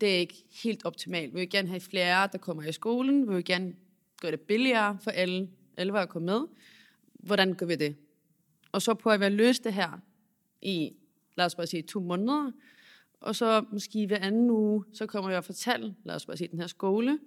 det 0.00 0.14
er 0.14 0.18
ikke 0.18 0.44
helt 0.62 0.84
optimalt. 0.84 1.34
Vi 1.34 1.40
vil 1.40 1.50
gerne 1.50 1.68
have 1.68 1.80
flere, 1.80 2.28
der 2.32 2.38
kommer 2.38 2.62
i 2.62 2.72
skolen. 2.72 3.28
Vi 3.28 3.34
vil 3.34 3.44
gerne 3.44 3.74
gøre 4.20 4.32
det 4.32 4.40
billigere 4.40 4.98
for 5.02 5.10
alle, 5.10 5.48
alle 5.76 6.00
at 6.00 6.08
komme 6.08 6.26
med. 6.26 6.40
Hvordan 7.14 7.54
gør 7.54 7.66
vi 7.66 7.76
det? 7.76 7.96
Og 8.72 8.82
så 8.82 8.94
prøver 8.94 9.16
vi 9.16 9.24
at 9.24 9.32
løse 9.32 9.62
det 9.62 9.74
her 9.74 10.00
i, 10.62 10.92
lad 11.36 11.46
os 11.46 11.54
bare 11.54 11.66
sige, 11.66 11.82
to 11.82 12.00
måneder. 12.00 12.52
Og 13.20 13.36
så 13.36 13.64
måske 13.72 14.06
hver 14.06 14.18
anden 14.18 14.50
uge, 14.50 14.84
så 14.92 15.06
kommer 15.06 15.30
jeg 15.30 15.38
og 15.38 15.44
fortæller, 15.44 15.92
lad 16.04 16.14
os 16.14 16.26
bare 16.26 16.36
sige, 16.36 16.48
den 16.48 16.60
her 16.60 16.66
skole. 16.66 17.18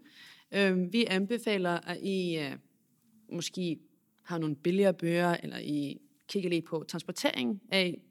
Øh, 0.51 0.93
vi 0.93 1.05
anbefaler, 1.05 1.71
at 1.71 1.97
I 2.01 2.37
øh, 2.37 2.51
måske 3.31 3.79
har 4.23 4.37
nogle 4.37 4.55
billigere 4.55 4.93
bøger, 4.93 5.37
eller 5.43 5.57
I 5.57 6.01
kigger 6.27 6.49
lige 6.49 6.61
på 6.61 6.85
transportering 6.87 7.61
af 7.71 8.01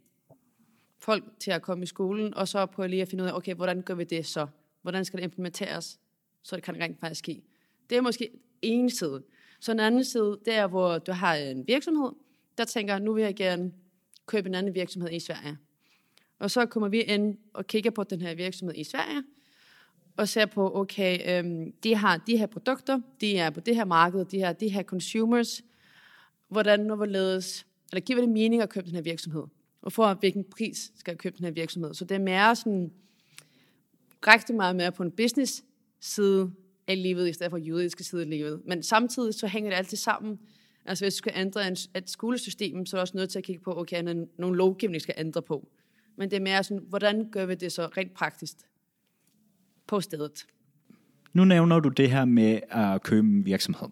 folk 0.99 1.25
til 1.41 1.51
at 1.51 1.63
komme 1.63 1.83
i 1.83 1.87
skolen, 1.87 2.35
og 2.35 2.49
så 2.49 2.67
prøver 2.67 2.87
lige 2.87 3.03
at 3.03 3.09
finde 3.09 3.25
ud 3.25 3.29
af, 3.29 3.37
okay, 3.37 3.55
hvordan 3.55 3.83
gør 3.83 3.95
vi 3.95 4.05
det 4.05 4.27
så? 4.27 4.47
Hvordan 4.83 5.05
skal 5.05 5.17
det 5.17 5.25
implementeres, 5.25 6.01
så 6.43 6.57
det 6.57 6.65
kan 6.65 6.81
rent 6.81 7.01
faktisk 7.01 7.19
ske? 7.19 7.43
Det 7.91 7.99
er 7.99 8.01
måske 8.01 8.31
en 8.63 8.91
side. 8.91 9.23
Så 9.61 9.73
en 9.73 9.81
anden 9.81 10.05
side, 10.05 10.39
det 10.45 10.55
er, 10.55 10.67
hvor 10.67 10.99
du 10.99 11.13
har 11.13 11.35
en 11.35 11.67
virksomhed, 11.67 12.11
der 12.59 12.65
tænker, 12.65 12.99
nu 12.99 13.13
vil 13.13 13.25
jeg 13.25 13.37
gerne 13.37 13.73
købe 14.27 14.49
en 14.49 14.55
anden 14.55 14.75
virksomhed 14.75 15.11
i 15.13 15.21
Sverige. 15.21 15.59
Og 16.39 16.51
så 16.51 16.67
kommer 16.67 16.89
vi 16.89 17.01
ind 17.01 17.39
og 17.55 17.67
kigger 17.67 17.91
på 17.91 18.05
den 18.05 18.21
her 18.21 18.35
virksomhed 18.35 18.77
i 18.77 18.85
Sverige, 18.85 19.23
og 20.17 20.29
ser 20.29 20.47
på, 20.47 20.77
okay, 20.77 21.39
øhm, 21.39 21.73
de 21.73 21.95
har 21.95 22.17
de 22.17 22.37
her 22.37 22.47
produkter, 22.47 23.01
de 23.21 23.39
er 23.39 23.51
på 23.51 23.61
det 23.61 23.77
her 23.77 23.85
marked, 23.85 24.25
de 24.25 24.41
har 24.41 24.53
de 24.53 24.69
her 24.69 24.83
consumers, 24.83 25.63
hvordan 26.49 26.81
nu 26.81 26.95
hvorledes, 26.95 27.67
eller 27.93 28.01
giver 28.01 28.21
det 28.21 28.29
mening 28.29 28.63
at 28.63 28.69
købe 28.69 28.87
den 28.87 28.95
her 28.95 29.03
virksomhed? 29.03 29.43
Og 29.83 29.93
for 29.93 30.15
hvilken 30.15 30.45
pris 30.45 30.93
skal 30.97 31.13
jeg 31.13 31.19
købe 31.19 31.37
den 31.37 31.45
her 31.45 31.53
virksomhed? 31.53 31.95
Så 31.95 32.05
det 32.05 32.15
er 32.15 32.19
mere 32.19 32.57
sådan, 32.57 32.93
rigtig 34.27 34.55
meget 34.55 34.77
mere 34.77 34.93
på 34.93 35.03
en 35.03 35.11
business 35.11 35.65
side 36.01 36.53
af 36.87 37.03
livet, 37.03 37.29
i 37.29 37.33
stedet 37.33 37.51
for 37.51 37.59
juridiske 37.59 38.05
side 38.05 38.23
af 38.23 38.31
livet. 38.31 38.63
Men 38.67 38.83
samtidig 38.83 39.35
så 39.35 39.47
hænger 39.47 39.71
det 39.71 39.77
altid 39.77 39.97
sammen. 39.97 40.39
Altså 40.89 41.05
hvis 41.05 41.15
du 41.15 41.19
skal 41.19 41.33
ændre 41.37 41.69
en, 41.69 41.77
et 41.97 42.11
skolesystem, 42.11 42.87
så 42.87 42.97
er 42.97 42.99
du 42.99 43.01
også 43.01 43.17
nødt 43.17 43.31
til 43.31 43.39
at 43.39 43.45
kigge 43.45 43.63
på, 43.63 43.81
okay, 43.81 44.05
er 44.05 44.25
nogle 44.39 44.57
lovgivning 44.57 45.03
skal 45.03 45.15
ændre 45.19 45.43
på. 45.43 45.69
Men 46.17 46.31
det 46.31 46.37
er 46.37 46.41
mere 46.41 46.65
sådan, 46.65 46.85
hvordan 46.89 47.29
gør 47.33 47.47
vi 47.47 47.55
det 47.55 47.73
så 47.73 47.87
rent 47.97 48.15
praktisk 48.15 48.57
på 49.87 50.01
stedet? 50.01 50.47
Nu 51.33 51.45
nævner 51.45 51.81
du 51.81 51.89
det 51.89 52.11
her 52.11 52.25
med 52.25 52.61
at 52.71 53.03
købe 53.03 53.27
en 53.27 53.47
virksomhed. 53.47 53.89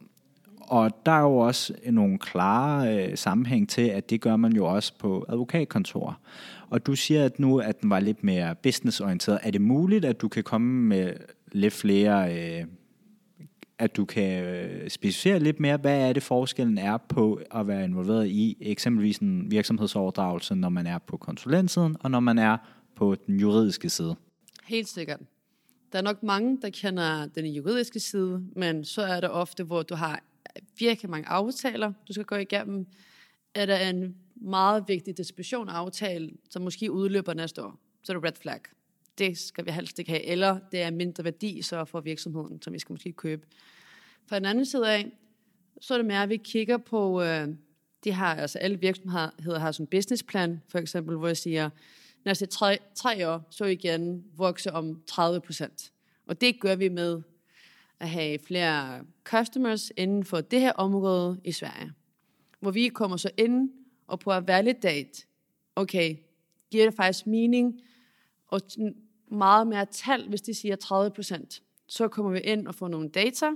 Og 0.60 0.90
der 1.06 1.12
er 1.12 1.20
jo 1.20 1.36
også 1.36 1.74
nogle 1.90 2.18
klare 2.18 3.08
øh, 3.08 3.16
sammenhæng 3.16 3.68
til, 3.68 3.82
at 3.82 4.10
det 4.10 4.20
gør 4.20 4.36
man 4.36 4.52
jo 4.52 4.64
også 4.64 4.92
på 4.98 5.24
advokatkontorer. 5.28 6.20
Og 6.70 6.86
du 6.86 6.94
siger 6.94 7.24
at 7.24 7.38
nu, 7.38 7.58
at 7.58 7.82
den 7.82 7.90
var 7.90 8.00
lidt 8.00 8.24
mere 8.24 8.54
businessorienteret. 8.54 9.38
Er 9.42 9.50
det 9.50 9.60
muligt, 9.60 10.04
at 10.04 10.20
du 10.20 10.28
kan 10.28 10.44
komme 10.44 10.82
med 10.82 11.12
lidt 11.52 11.74
flere, 11.74 12.34
øh, 12.34 12.64
at 13.78 13.96
du 13.96 14.04
kan 14.04 14.44
øh, 14.44 14.90
specificere 14.90 15.38
lidt 15.38 15.60
mere, 15.60 15.76
hvad 15.76 16.08
er 16.08 16.12
det 16.12 16.22
forskellen 16.22 16.78
er 16.78 16.96
på 16.96 17.40
at 17.50 17.66
være 17.66 17.84
involveret 17.84 18.26
i 18.26 18.56
eksempelvis 18.60 19.18
en 19.18 19.50
virksomhedsoverdragelse, 19.50 20.54
når 20.54 20.68
man 20.68 20.86
er 20.86 20.98
på 20.98 21.16
konsulentsiden, 21.16 21.96
og 22.00 22.10
når 22.10 22.20
man 22.20 22.38
er 22.38 22.56
på 22.94 23.14
den 23.14 23.40
juridiske 23.40 23.90
side? 23.90 24.16
Helt 24.64 24.88
sikkert. 24.88 25.20
Der 25.92 25.98
er 25.98 26.02
nok 26.02 26.22
mange, 26.22 26.58
der 26.62 26.70
kender 26.70 27.26
den 27.26 27.46
juridiske 27.46 28.00
side, 28.00 28.44
men 28.56 28.84
så 28.84 29.02
er 29.02 29.20
det 29.20 29.30
ofte, 29.30 29.64
hvor 29.64 29.82
du 29.82 29.94
har 29.94 30.20
virkelig 30.78 31.10
mange 31.10 31.28
aftaler, 31.28 31.92
du 32.08 32.12
skal 32.12 32.24
gå 32.24 32.36
igennem. 32.36 32.86
Er 33.54 33.66
der 33.66 33.78
en 33.78 34.16
meget 34.36 34.84
vigtig 34.88 35.16
distribution 35.16 35.68
aftale, 35.68 36.30
som 36.50 36.62
måske 36.62 36.92
udløber 36.92 37.34
næste 37.34 37.64
år, 37.64 37.78
så 38.04 38.12
er 38.12 38.16
det 38.16 38.24
red 38.24 38.32
flag. 38.40 38.60
Det 39.18 39.38
skal 39.38 39.66
vi 39.66 39.70
helst 39.70 39.98
ikke 39.98 40.10
have. 40.10 40.24
Eller 40.24 40.58
det 40.72 40.82
er 40.82 40.90
mindre 40.90 41.24
værdi 41.24 41.62
så 41.62 41.84
for 41.84 42.00
virksomheden, 42.00 42.62
som 42.62 42.72
vi 42.72 42.78
skal 42.78 42.92
måske 42.92 43.12
købe. 43.12 43.46
Fra 44.26 44.38
den 44.38 44.46
anden 44.46 44.66
side 44.66 44.92
af, 44.92 45.12
så 45.80 45.94
er 45.94 45.98
det 45.98 46.06
mere, 46.06 46.22
at 46.22 46.28
vi 46.28 46.36
kigger 46.36 46.76
på, 46.76 47.22
øh, 47.22 47.48
de 48.04 48.12
har, 48.12 48.34
altså 48.34 48.58
alle 48.58 48.80
virksomheder 48.80 49.58
har 49.58 49.72
sådan 49.72 49.84
en 49.84 49.88
businessplan, 49.90 50.62
for 50.68 50.78
eksempel, 50.78 51.16
hvor 51.16 51.26
jeg 51.26 51.36
siger, 51.36 51.70
næste 52.24 52.46
tre, 52.46 52.78
tre 52.94 53.28
år, 53.28 53.46
så 53.50 53.64
igen 53.64 54.24
vokse 54.36 54.72
om 54.72 55.02
30 55.06 55.40
procent. 55.40 55.92
Og 56.26 56.40
det 56.40 56.60
gør 56.60 56.74
vi 56.74 56.88
med 56.88 57.22
at 58.00 58.10
have 58.10 58.38
flere 58.38 59.04
customers 59.24 59.92
inden 59.96 60.24
for 60.24 60.40
det 60.40 60.60
her 60.60 60.72
område 60.72 61.40
i 61.44 61.52
Sverige. 61.52 61.92
Hvor 62.60 62.70
vi 62.70 62.88
kommer 62.88 63.16
så 63.16 63.30
ind 63.36 63.70
og 64.06 64.20
på 64.20 64.30
at 64.30 64.46
validate, 64.46 65.26
okay, 65.76 66.16
giver 66.70 66.84
det 66.84 66.94
faktisk 66.94 67.26
mening, 67.26 67.80
og 68.46 68.60
meget 69.28 69.66
mere 69.66 69.86
tal, 69.86 70.28
hvis 70.28 70.40
de 70.40 70.54
siger 70.54 70.76
30 70.76 71.10
procent. 71.10 71.62
Så 71.86 72.08
kommer 72.08 72.32
vi 72.32 72.40
ind 72.40 72.68
og 72.68 72.74
får 72.74 72.88
nogle 72.88 73.08
data, 73.08 73.50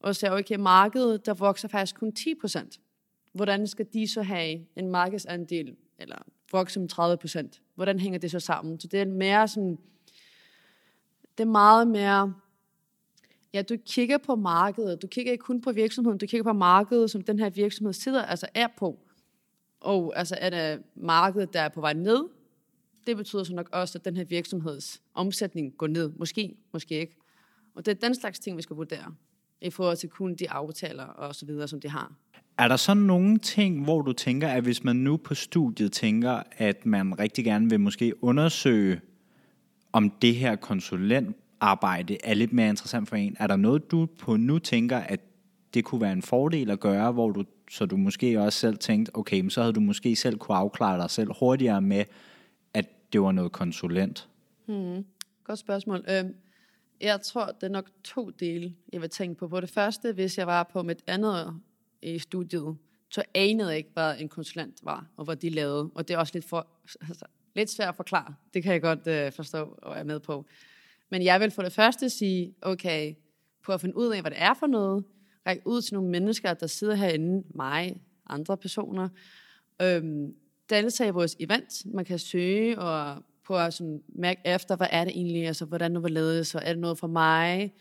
og 0.00 0.16
ser, 0.16 0.30
okay, 0.30 0.56
markedet, 0.56 1.26
der 1.26 1.34
vokser 1.34 1.68
faktisk 1.68 1.96
kun 1.96 2.12
10 2.12 2.34
procent. 2.34 2.80
Hvordan 3.32 3.66
skal 3.66 3.86
de 3.92 4.08
så 4.08 4.22
have 4.22 4.66
en 4.76 4.88
markedsandel, 4.88 5.76
eller 5.98 6.16
vokse 6.52 6.80
med 6.80 6.88
30 6.88 7.16
procent? 7.16 7.62
Hvordan 7.74 7.98
hænger 7.98 8.18
det 8.18 8.30
så 8.30 8.40
sammen? 8.40 8.80
Så 8.80 8.88
det 8.88 9.00
er 9.00 9.04
mere 9.04 9.48
sådan, 9.48 9.78
det 11.38 11.44
er 11.44 11.48
meget 11.48 11.88
mere 11.88 12.34
Ja, 13.54 13.62
du 13.62 13.76
kigger 13.86 14.18
på 14.18 14.34
markedet. 14.34 15.02
Du 15.02 15.06
kigger 15.06 15.32
ikke 15.32 15.42
kun 15.42 15.60
på 15.60 15.72
virksomheden, 15.72 16.18
du 16.18 16.26
kigger 16.26 16.44
på 16.44 16.52
markedet, 16.52 17.10
som 17.10 17.22
den 17.22 17.38
her 17.38 17.50
virksomhed 17.50 17.92
sidder, 17.92 18.22
altså 18.22 18.46
er 18.54 18.66
på. 18.78 18.98
Og 19.80 20.12
altså 20.16 20.36
er 20.40 20.50
det 20.50 20.82
markedet, 20.94 21.52
der 21.52 21.60
er 21.60 21.68
på 21.68 21.80
vej 21.80 21.92
ned, 21.92 22.24
det 23.06 23.16
betyder 23.16 23.44
så 23.44 23.54
nok 23.54 23.68
også, 23.72 23.98
at 23.98 24.04
den 24.04 24.16
her 24.16 24.24
virksomheds 24.24 25.02
omsætning 25.14 25.72
går 25.78 25.86
ned. 25.86 26.12
Måske, 26.16 26.54
måske 26.72 27.00
ikke. 27.00 27.16
Og 27.74 27.86
det 27.86 27.92
er 27.92 28.06
den 28.06 28.14
slags 28.14 28.38
ting, 28.38 28.56
vi 28.56 28.62
skal 28.62 28.76
vurdere 28.76 29.14
i 29.60 29.70
forhold 29.70 29.96
til 29.96 30.08
kun 30.08 30.34
de 30.34 30.50
aftaler 30.50 31.04
og 31.04 31.34
så 31.34 31.46
videre, 31.46 31.68
som 31.68 31.80
de 31.80 31.88
har. 31.88 32.12
Er 32.58 32.68
der 32.68 32.76
så 32.76 32.94
nogle 32.94 33.38
ting, 33.38 33.84
hvor 33.84 34.02
du 34.02 34.12
tænker, 34.12 34.48
at 34.48 34.62
hvis 34.62 34.84
man 34.84 34.96
nu 34.96 35.16
på 35.16 35.34
studiet 35.34 35.92
tænker, 35.92 36.42
at 36.52 36.86
man 36.86 37.18
rigtig 37.18 37.44
gerne 37.44 37.70
vil 37.70 37.80
måske 37.80 38.24
undersøge, 38.24 39.00
om 39.92 40.10
det 40.10 40.34
her 40.34 40.56
konsulentarbejde 40.56 42.16
er 42.24 42.34
lidt 42.34 42.52
mere 42.52 42.68
interessant 42.68 43.08
for 43.08 43.16
en. 43.16 43.36
Er 43.38 43.46
der 43.46 43.56
noget, 43.56 43.90
du 43.90 44.06
på 44.18 44.36
nu 44.36 44.58
tænker, 44.58 44.96
at 44.96 45.20
det 45.74 45.84
kunne 45.84 46.00
være 46.00 46.12
en 46.12 46.22
fordel 46.22 46.70
at 46.70 46.80
gøre, 46.80 47.12
hvor 47.12 47.30
du, 47.30 47.44
så 47.70 47.86
du 47.86 47.96
måske 47.96 48.40
også 48.40 48.58
selv 48.58 48.78
tænkte, 48.78 49.16
okay, 49.16 49.40
men 49.40 49.50
så 49.50 49.60
havde 49.60 49.72
du 49.72 49.80
måske 49.80 50.16
selv 50.16 50.38
kunne 50.38 50.56
afklare 50.56 51.02
dig 51.02 51.10
selv 51.10 51.30
hurtigere 51.40 51.80
med, 51.80 52.04
det 53.12 53.20
var 53.20 53.32
noget 53.32 53.52
konsulent? 53.52 54.28
Hmm. 54.66 55.04
Godt 55.44 55.58
spørgsmål. 55.58 56.04
Øhm, 56.08 56.34
jeg 57.00 57.20
tror, 57.20 57.46
det 57.46 57.62
er 57.62 57.68
nok 57.68 57.90
to 58.04 58.30
dele, 58.30 58.74
jeg 58.92 59.00
vil 59.00 59.10
tænke 59.10 59.38
på. 59.38 59.48
På 59.48 59.60
det 59.60 59.70
første, 59.70 60.12
hvis 60.12 60.38
jeg 60.38 60.46
var 60.46 60.62
på 60.62 60.82
mit 60.82 61.02
andet 61.06 61.60
i 62.02 62.18
studiet, 62.18 62.76
så 63.10 63.22
anede 63.34 63.68
jeg 63.68 63.78
ikke, 63.78 63.90
hvad 63.92 64.20
en 64.20 64.28
konsulent 64.28 64.84
var, 64.84 65.06
og 65.16 65.24
hvad 65.24 65.36
de 65.36 65.50
lavede. 65.50 65.90
Og 65.94 66.08
det 66.08 66.14
er 66.14 66.18
også 66.18 66.34
lidt, 66.34 66.44
for, 66.44 66.66
altså, 67.00 67.24
lidt 67.54 67.70
svært 67.70 67.88
at 67.88 67.96
forklare. 67.96 68.34
Det 68.54 68.62
kan 68.62 68.72
jeg 68.72 68.82
godt 68.82 69.06
øh, 69.06 69.32
forstå 69.32 69.78
og 69.82 69.98
er 69.98 70.04
med 70.04 70.20
på. 70.20 70.46
Men 71.10 71.22
jeg 71.24 71.40
vil 71.40 71.50
for 71.50 71.62
det 71.62 71.72
første 71.72 72.10
sige, 72.10 72.54
okay, 72.62 73.14
på 73.62 73.72
at 73.72 73.80
finde 73.80 73.96
ud 73.96 74.12
af, 74.12 74.20
hvad 74.20 74.30
det 74.30 74.42
er 74.42 74.54
for 74.54 74.66
noget, 74.66 75.04
række 75.46 75.66
ud 75.66 75.82
til 75.82 75.94
nogle 75.94 76.10
mennesker, 76.10 76.54
der 76.54 76.66
sidder 76.66 76.94
herinde, 76.94 77.44
mig, 77.54 78.00
andre 78.26 78.56
personer, 78.56 79.08
øhm, 79.82 80.34
deltage 80.70 81.08
i 81.08 81.12
vores 81.12 81.36
event. 81.40 81.82
Man 81.94 82.04
kan 82.04 82.18
søge 82.18 82.78
og 82.78 83.22
på 83.46 83.58
at 83.58 83.74
sådan 83.74 84.02
mærke 84.08 84.40
efter, 84.44 84.76
hvad 84.76 84.86
er 84.90 85.04
det 85.04 85.12
egentlig, 85.16 85.46
altså 85.46 85.64
hvordan 85.64 85.92
nu 85.92 86.00
lavet, 86.00 86.46
så 86.46 86.58
er 86.58 86.72
det 86.72 86.78
noget 86.78 86.98
for 86.98 87.06
mig. 87.06 87.74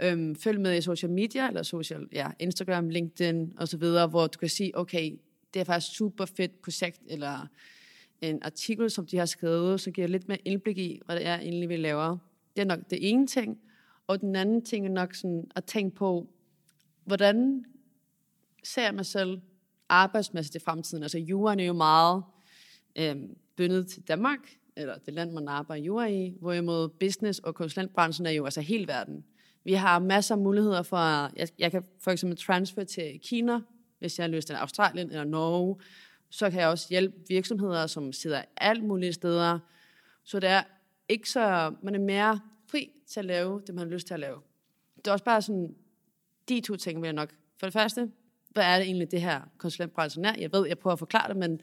Øhm, 0.00 0.36
følg 0.36 0.60
med 0.60 0.78
i 0.78 0.80
social 0.80 1.12
media, 1.12 1.48
eller 1.48 1.62
social, 1.62 2.08
ja, 2.12 2.30
Instagram, 2.38 2.88
LinkedIn 2.88 3.52
og 3.56 3.68
så 3.68 3.76
videre, 3.76 4.06
hvor 4.06 4.26
du 4.26 4.38
kan 4.38 4.48
sige, 4.48 4.78
okay, 4.78 5.18
det 5.54 5.60
er 5.60 5.64
faktisk 5.64 5.96
super 5.96 6.24
fedt 6.24 6.62
projekt, 6.62 7.00
eller 7.06 7.46
en 8.20 8.38
artikel, 8.42 8.90
som 8.90 9.06
de 9.06 9.16
har 9.16 9.26
skrevet, 9.26 9.80
så 9.80 9.90
giver 9.90 10.06
lidt 10.06 10.28
mere 10.28 10.38
indblik 10.44 10.78
i, 10.78 11.00
hvad 11.06 11.16
det 11.16 11.26
er 11.26 11.38
egentlig, 11.38 11.68
vi 11.68 11.76
laver. 11.76 12.18
Det 12.56 12.62
er 12.62 12.66
nok 12.66 12.80
det 12.90 13.10
ene 13.10 13.26
ting. 13.26 13.58
Og 14.06 14.20
den 14.20 14.36
anden 14.36 14.62
ting 14.62 14.86
er 14.86 14.90
nok 14.90 15.14
sådan 15.14 15.50
at 15.56 15.64
tænke 15.64 15.96
på, 15.96 16.28
hvordan 17.04 17.64
ser 18.64 18.82
jeg 18.82 18.94
mig 18.94 19.06
selv 19.06 19.40
arbejdsmæssigt 19.88 20.54
i 20.54 20.58
fremtiden? 20.58 21.02
Altså 21.02 21.18
juraen 21.18 21.60
er 21.60 21.64
jo 21.64 21.72
meget 21.72 22.22
øh, 22.96 23.16
bundet 23.56 23.86
til 23.86 24.02
Danmark, 24.02 24.38
eller 24.76 24.98
det 24.98 25.14
land, 25.14 25.32
man 25.32 25.48
arbejder 25.48 25.84
jura 25.84 26.06
i, 26.06 26.36
hvorimod 26.40 26.88
business 26.88 27.38
og 27.38 27.54
konsulentbranchen 27.54 28.26
er 28.26 28.30
jo 28.30 28.44
altså 28.44 28.60
hele 28.60 28.88
verden. 28.88 29.24
Vi 29.64 29.72
har 29.72 29.98
masser 29.98 30.34
af 30.34 30.40
muligheder 30.40 30.82
for, 30.82 30.96
jeg, 31.36 31.48
jeg 31.58 31.70
kan 31.70 31.84
for 32.00 32.10
eksempel 32.10 32.38
transfer 32.38 32.84
til 32.84 33.20
Kina, 33.22 33.60
hvis 33.98 34.18
jeg 34.18 34.24
har 34.24 34.30
lyst 34.30 34.46
til 34.46 34.54
Australien 34.54 35.10
eller 35.10 35.24
Norge. 35.24 35.76
Så 36.30 36.50
kan 36.50 36.60
jeg 36.60 36.68
også 36.68 36.86
hjælpe 36.90 37.16
virksomheder, 37.28 37.86
som 37.86 38.12
sidder 38.12 38.42
alt 38.56 38.84
mulige 38.84 39.12
steder. 39.12 39.58
Så 40.24 40.40
det 40.40 40.48
er 40.48 40.62
ikke 41.08 41.30
så, 41.30 41.74
man 41.82 41.94
er 41.94 41.98
mere 41.98 42.40
fri 42.66 42.90
til 43.06 43.20
at 43.20 43.26
lave 43.26 43.62
det, 43.66 43.74
man 43.74 43.86
har 43.86 43.94
lyst 43.94 44.06
til 44.06 44.14
at 44.14 44.20
lave. 44.20 44.40
Det 44.96 45.06
er 45.06 45.12
også 45.12 45.24
bare 45.24 45.42
sådan, 45.42 45.74
de 46.48 46.60
to 46.60 46.76
ting 46.76 47.00
vil 47.02 47.06
jeg 47.06 47.14
nok. 47.14 47.34
For 47.60 47.66
det 47.66 47.72
første, 47.72 48.10
hvad 48.54 48.64
er 48.64 48.76
det 48.76 48.86
egentlig, 48.86 49.10
det 49.10 49.20
her 49.20 49.40
konsulentbranchen 49.58 50.24
er? 50.24 50.34
Jeg 50.38 50.52
ved, 50.52 50.66
jeg 50.66 50.78
prøver 50.78 50.92
at 50.92 50.98
forklare 50.98 51.28
det, 51.28 51.36
men 51.36 51.60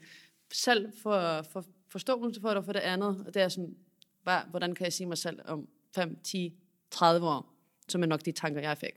selv 0.52 0.92
for, 1.02 1.42
for 1.52 1.64
forståelse 1.88 2.40
for 2.40 2.54
det, 2.54 2.64
for 2.64 2.72
det 2.72 2.80
andet, 2.80 3.24
og 3.26 3.34
det 3.34 3.42
er 3.42 3.48
sådan, 3.48 3.74
hvad, 4.22 4.38
hvordan 4.50 4.74
kan 4.74 4.84
jeg 4.84 4.92
sige 4.92 5.06
mig 5.06 5.18
selv 5.18 5.38
om 5.44 5.68
5, 5.94 6.18
10, 6.24 6.54
30 6.90 7.26
år, 7.26 7.54
som 7.88 8.02
er 8.02 8.06
nok 8.06 8.24
de 8.24 8.32
tanker, 8.32 8.60
jeg 8.60 8.78
fik. 8.78 8.90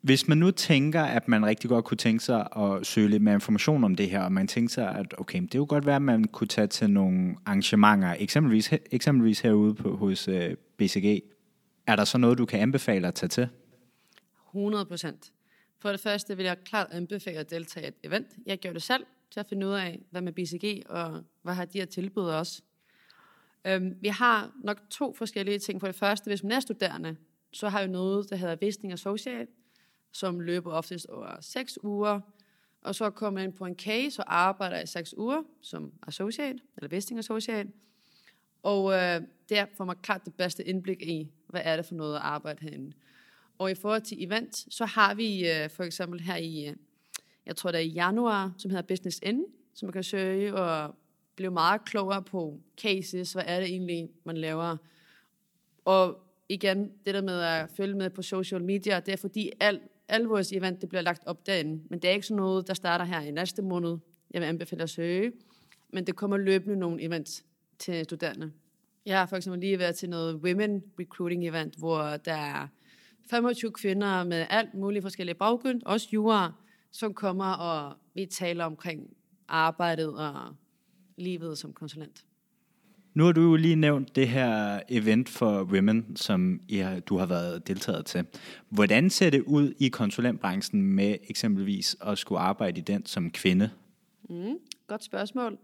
Hvis 0.00 0.28
man 0.28 0.38
nu 0.38 0.50
tænker, 0.50 1.02
at 1.02 1.28
man 1.28 1.46
rigtig 1.46 1.70
godt 1.70 1.84
kunne 1.84 1.98
tænke 1.98 2.24
sig 2.24 2.56
at 2.56 2.86
søge 2.86 3.08
lidt 3.08 3.22
mere 3.22 3.34
information 3.34 3.84
om 3.84 3.94
det 3.94 4.10
her, 4.10 4.22
og 4.22 4.32
man 4.32 4.48
tænker 4.48 4.70
sig, 4.70 4.94
at 4.94 5.14
okay, 5.18 5.42
det 5.42 5.52
kunne 5.52 5.66
godt 5.66 5.86
være, 5.86 5.96
at 5.96 6.02
man 6.02 6.24
kunne 6.24 6.48
tage 6.48 6.66
til 6.66 6.90
nogle 6.90 7.34
arrangementer, 7.46 8.16
eksempelvis, 8.18 8.72
eksempelvis 8.90 9.40
herude 9.40 9.74
på, 9.74 9.96
hos 9.96 10.28
øh, 10.28 10.56
BCG. 10.76 11.22
Er 11.86 11.96
der 11.96 12.04
så 12.04 12.18
noget, 12.18 12.38
du 12.38 12.46
kan 12.46 12.60
anbefale 12.60 13.08
at 13.08 13.14
tage 13.14 13.28
til? 13.28 13.48
100 14.48 14.84
procent. 14.84 15.32
For 15.82 15.90
det 15.90 16.00
første 16.00 16.36
vil 16.36 16.46
jeg 16.46 16.64
klart 16.64 16.88
anbefale 16.90 17.38
at 17.38 17.50
deltage 17.50 17.86
i 17.86 17.88
et 17.88 17.94
event. 18.02 18.26
Jeg 18.46 18.60
gør 18.60 18.72
det 18.72 18.82
selv 18.82 19.06
til 19.30 19.40
at 19.40 19.46
finde 19.46 19.66
ud 19.66 19.72
af, 19.72 20.00
hvad 20.10 20.20
med 20.20 20.32
BCG, 20.32 20.82
og 20.86 21.24
hvad 21.42 21.54
har 21.54 21.64
de 21.64 21.82
at 21.82 21.88
tilbyde 21.88 22.38
os. 22.38 22.62
Øhm, 23.64 23.96
vi 24.00 24.08
har 24.08 24.52
nok 24.64 24.80
to 24.90 25.14
forskellige 25.14 25.58
ting. 25.58 25.80
For 25.80 25.86
det 25.86 25.96
første, 25.96 26.28
hvis 26.28 26.42
man 26.42 26.52
er 26.52 26.60
studerende, 26.60 27.16
så 27.52 27.68
har 27.68 27.82
vi 27.82 27.88
noget, 27.88 28.30
der 28.30 28.36
hedder 28.36 28.56
Visning 28.56 28.92
Associate, 28.92 29.46
som 30.12 30.40
løber 30.40 30.72
oftest 30.72 31.06
over 31.06 31.40
6 31.40 31.78
uger, 31.82 32.20
og 32.82 32.94
så 32.94 33.10
kommer 33.10 33.40
man 33.40 33.48
ind 33.48 33.56
på 33.56 33.66
en 33.66 33.76
case 33.76 34.22
og 34.22 34.36
arbejder 34.36 34.80
i 34.80 34.86
6 34.86 35.14
uger 35.16 35.42
som 35.62 35.92
associate, 36.06 36.58
eller 36.76 36.88
vesting 36.88 37.18
associate, 37.18 37.70
og 38.62 38.92
øh, 38.92 39.22
der 39.48 39.66
får 39.76 39.84
man 39.84 39.96
klart 40.02 40.24
det 40.24 40.34
bedste 40.34 40.64
indblik 40.64 41.02
i, 41.02 41.32
hvad 41.46 41.60
er 41.64 41.76
det 41.76 41.86
for 41.86 41.94
noget 41.94 42.14
at 42.16 42.22
arbejde 42.22 42.58
herinde. 42.62 42.92
Og 43.62 43.70
i 43.70 43.74
forhold 43.74 44.02
til 44.02 44.24
event, 44.24 44.66
så 44.74 44.84
har 44.84 45.14
vi 45.14 45.50
øh, 45.50 45.70
for 45.70 45.84
eksempel 45.84 46.20
her 46.20 46.36
i, 46.36 46.66
øh, 46.68 46.74
jeg 47.46 47.56
tror 47.56 47.70
det 47.70 47.78
er 47.78 47.84
i 47.84 47.88
januar, 47.88 48.54
som 48.58 48.70
hedder 48.70 48.82
Business 48.82 49.20
End, 49.22 49.44
som 49.74 49.86
man 49.86 49.92
kan 49.92 50.02
søge 50.02 50.54
og 50.54 50.94
blive 51.36 51.50
meget 51.50 51.84
klogere 51.84 52.22
på 52.22 52.60
cases, 52.80 53.32
hvad 53.32 53.42
er 53.46 53.60
det 53.60 53.68
egentlig, 53.68 54.08
man 54.24 54.36
laver. 54.36 54.76
Og 55.84 56.18
igen, 56.48 56.92
det 57.06 57.14
der 57.14 57.22
med 57.22 57.40
at 57.40 57.70
følge 57.76 57.94
med 57.94 58.10
på 58.10 58.22
social 58.22 58.64
media, 58.64 59.00
det 59.00 59.12
er 59.12 59.16
fordi 59.16 59.50
al, 59.60 59.80
al 60.08 60.22
vores 60.22 60.52
event, 60.52 60.80
det 60.80 60.88
bliver 60.88 61.02
lagt 61.02 61.22
op 61.26 61.46
derinde. 61.46 61.82
Men 61.90 61.98
det 61.98 62.10
er 62.10 62.14
ikke 62.14 62.26
sådan 62.26 62.36
noget, 62.36 62.68
der 62.68 62.74
starter 62.74 63.04
her 63.04 63.20
i 63.20 63.30
næste 63.30 63.62
måned. 63.62 63.98
Jeg 64.30 64.40
vil 64.40 64.46
anbefale 64.46 64.82
at 64.82 64.90
søge. 64.90 65.32
Men 65.92 66.06
det 66.06 66.16
kommer 66.16 66.36
løbende 66.36 66.76
nogle 66.76 67.02
events 67.02 67.44
til 67.78 68.04
studerende. 68.04 68.52
Jeg 69.06 69.18
har 69.18 69.26
for 69.26 69.36
eksempel 69.36 69.60
lige 69.60 69.78
været 69.78 69.96
til 69.96 70.08
noget 70.08 70.34
Women 70.34 70.82
Recruiting 71.00 71.48
Event, 71.48 71.74
hvor 71.78 72.02
der 72.02 72.34
er 72.34 72.68
25 73.30 73.72
kvinder 73.72 74.24
med 74.24 74.46
alt 74.50 74.74
muligt 74.74 75.02
forskellige 75.02 75.34
baggrund, 75.34 75.82
også 75.84 76.08
jura, 76.12 76.52
som 76.90 77.14
kommer 77.14 77.52
og 77.52 77.96
vi 78.14 78.26
taler 78.26 78.64
omkring 78.64 79.16
arbejdet 79.48 80.14
og 80.14 80.54
livet 81.16 81.58
som 81.58 81.72
konsulent. 81.72 82.24
Nu 83.14 83.24
har 83.24 83.32
du 83.32 83.40
jo 83.40 83.56
lige 83.56 83.76
nævnt 83.76 84.16
det 84.16 84.28
her 84.28 84.80
event 84.88 85.28
for 85.28 85.64
women, 85.64 86.16
som 86.16 86.60
I 86.68 86.76
har, 86.76 87.00
du 87.00 87.16
har 87.16 87.26
været 87.26 87.68
deltaget 87.68 88.06
til. 88.06 88.26
Hvordan 88.68 89.10
ser 89.10 89.30
det 89.30 89.42
ud 89.42 89.72
i 89.78 89.88
konsulentbranchen 89.88 90.82
med 90.82 91.16
eksempelvis 91.28 91.96
at 92.00 92.18
skulle 92.18 92.38
arbejde 92.38 92.80
i 92.80 92.82
den 92.82 93.06
som 93.06 93.30
kvinde? 93.30 93.70
Mm, 94.30 94.54
godt 94.86 95.04
spørgsmål. 95.04 95.58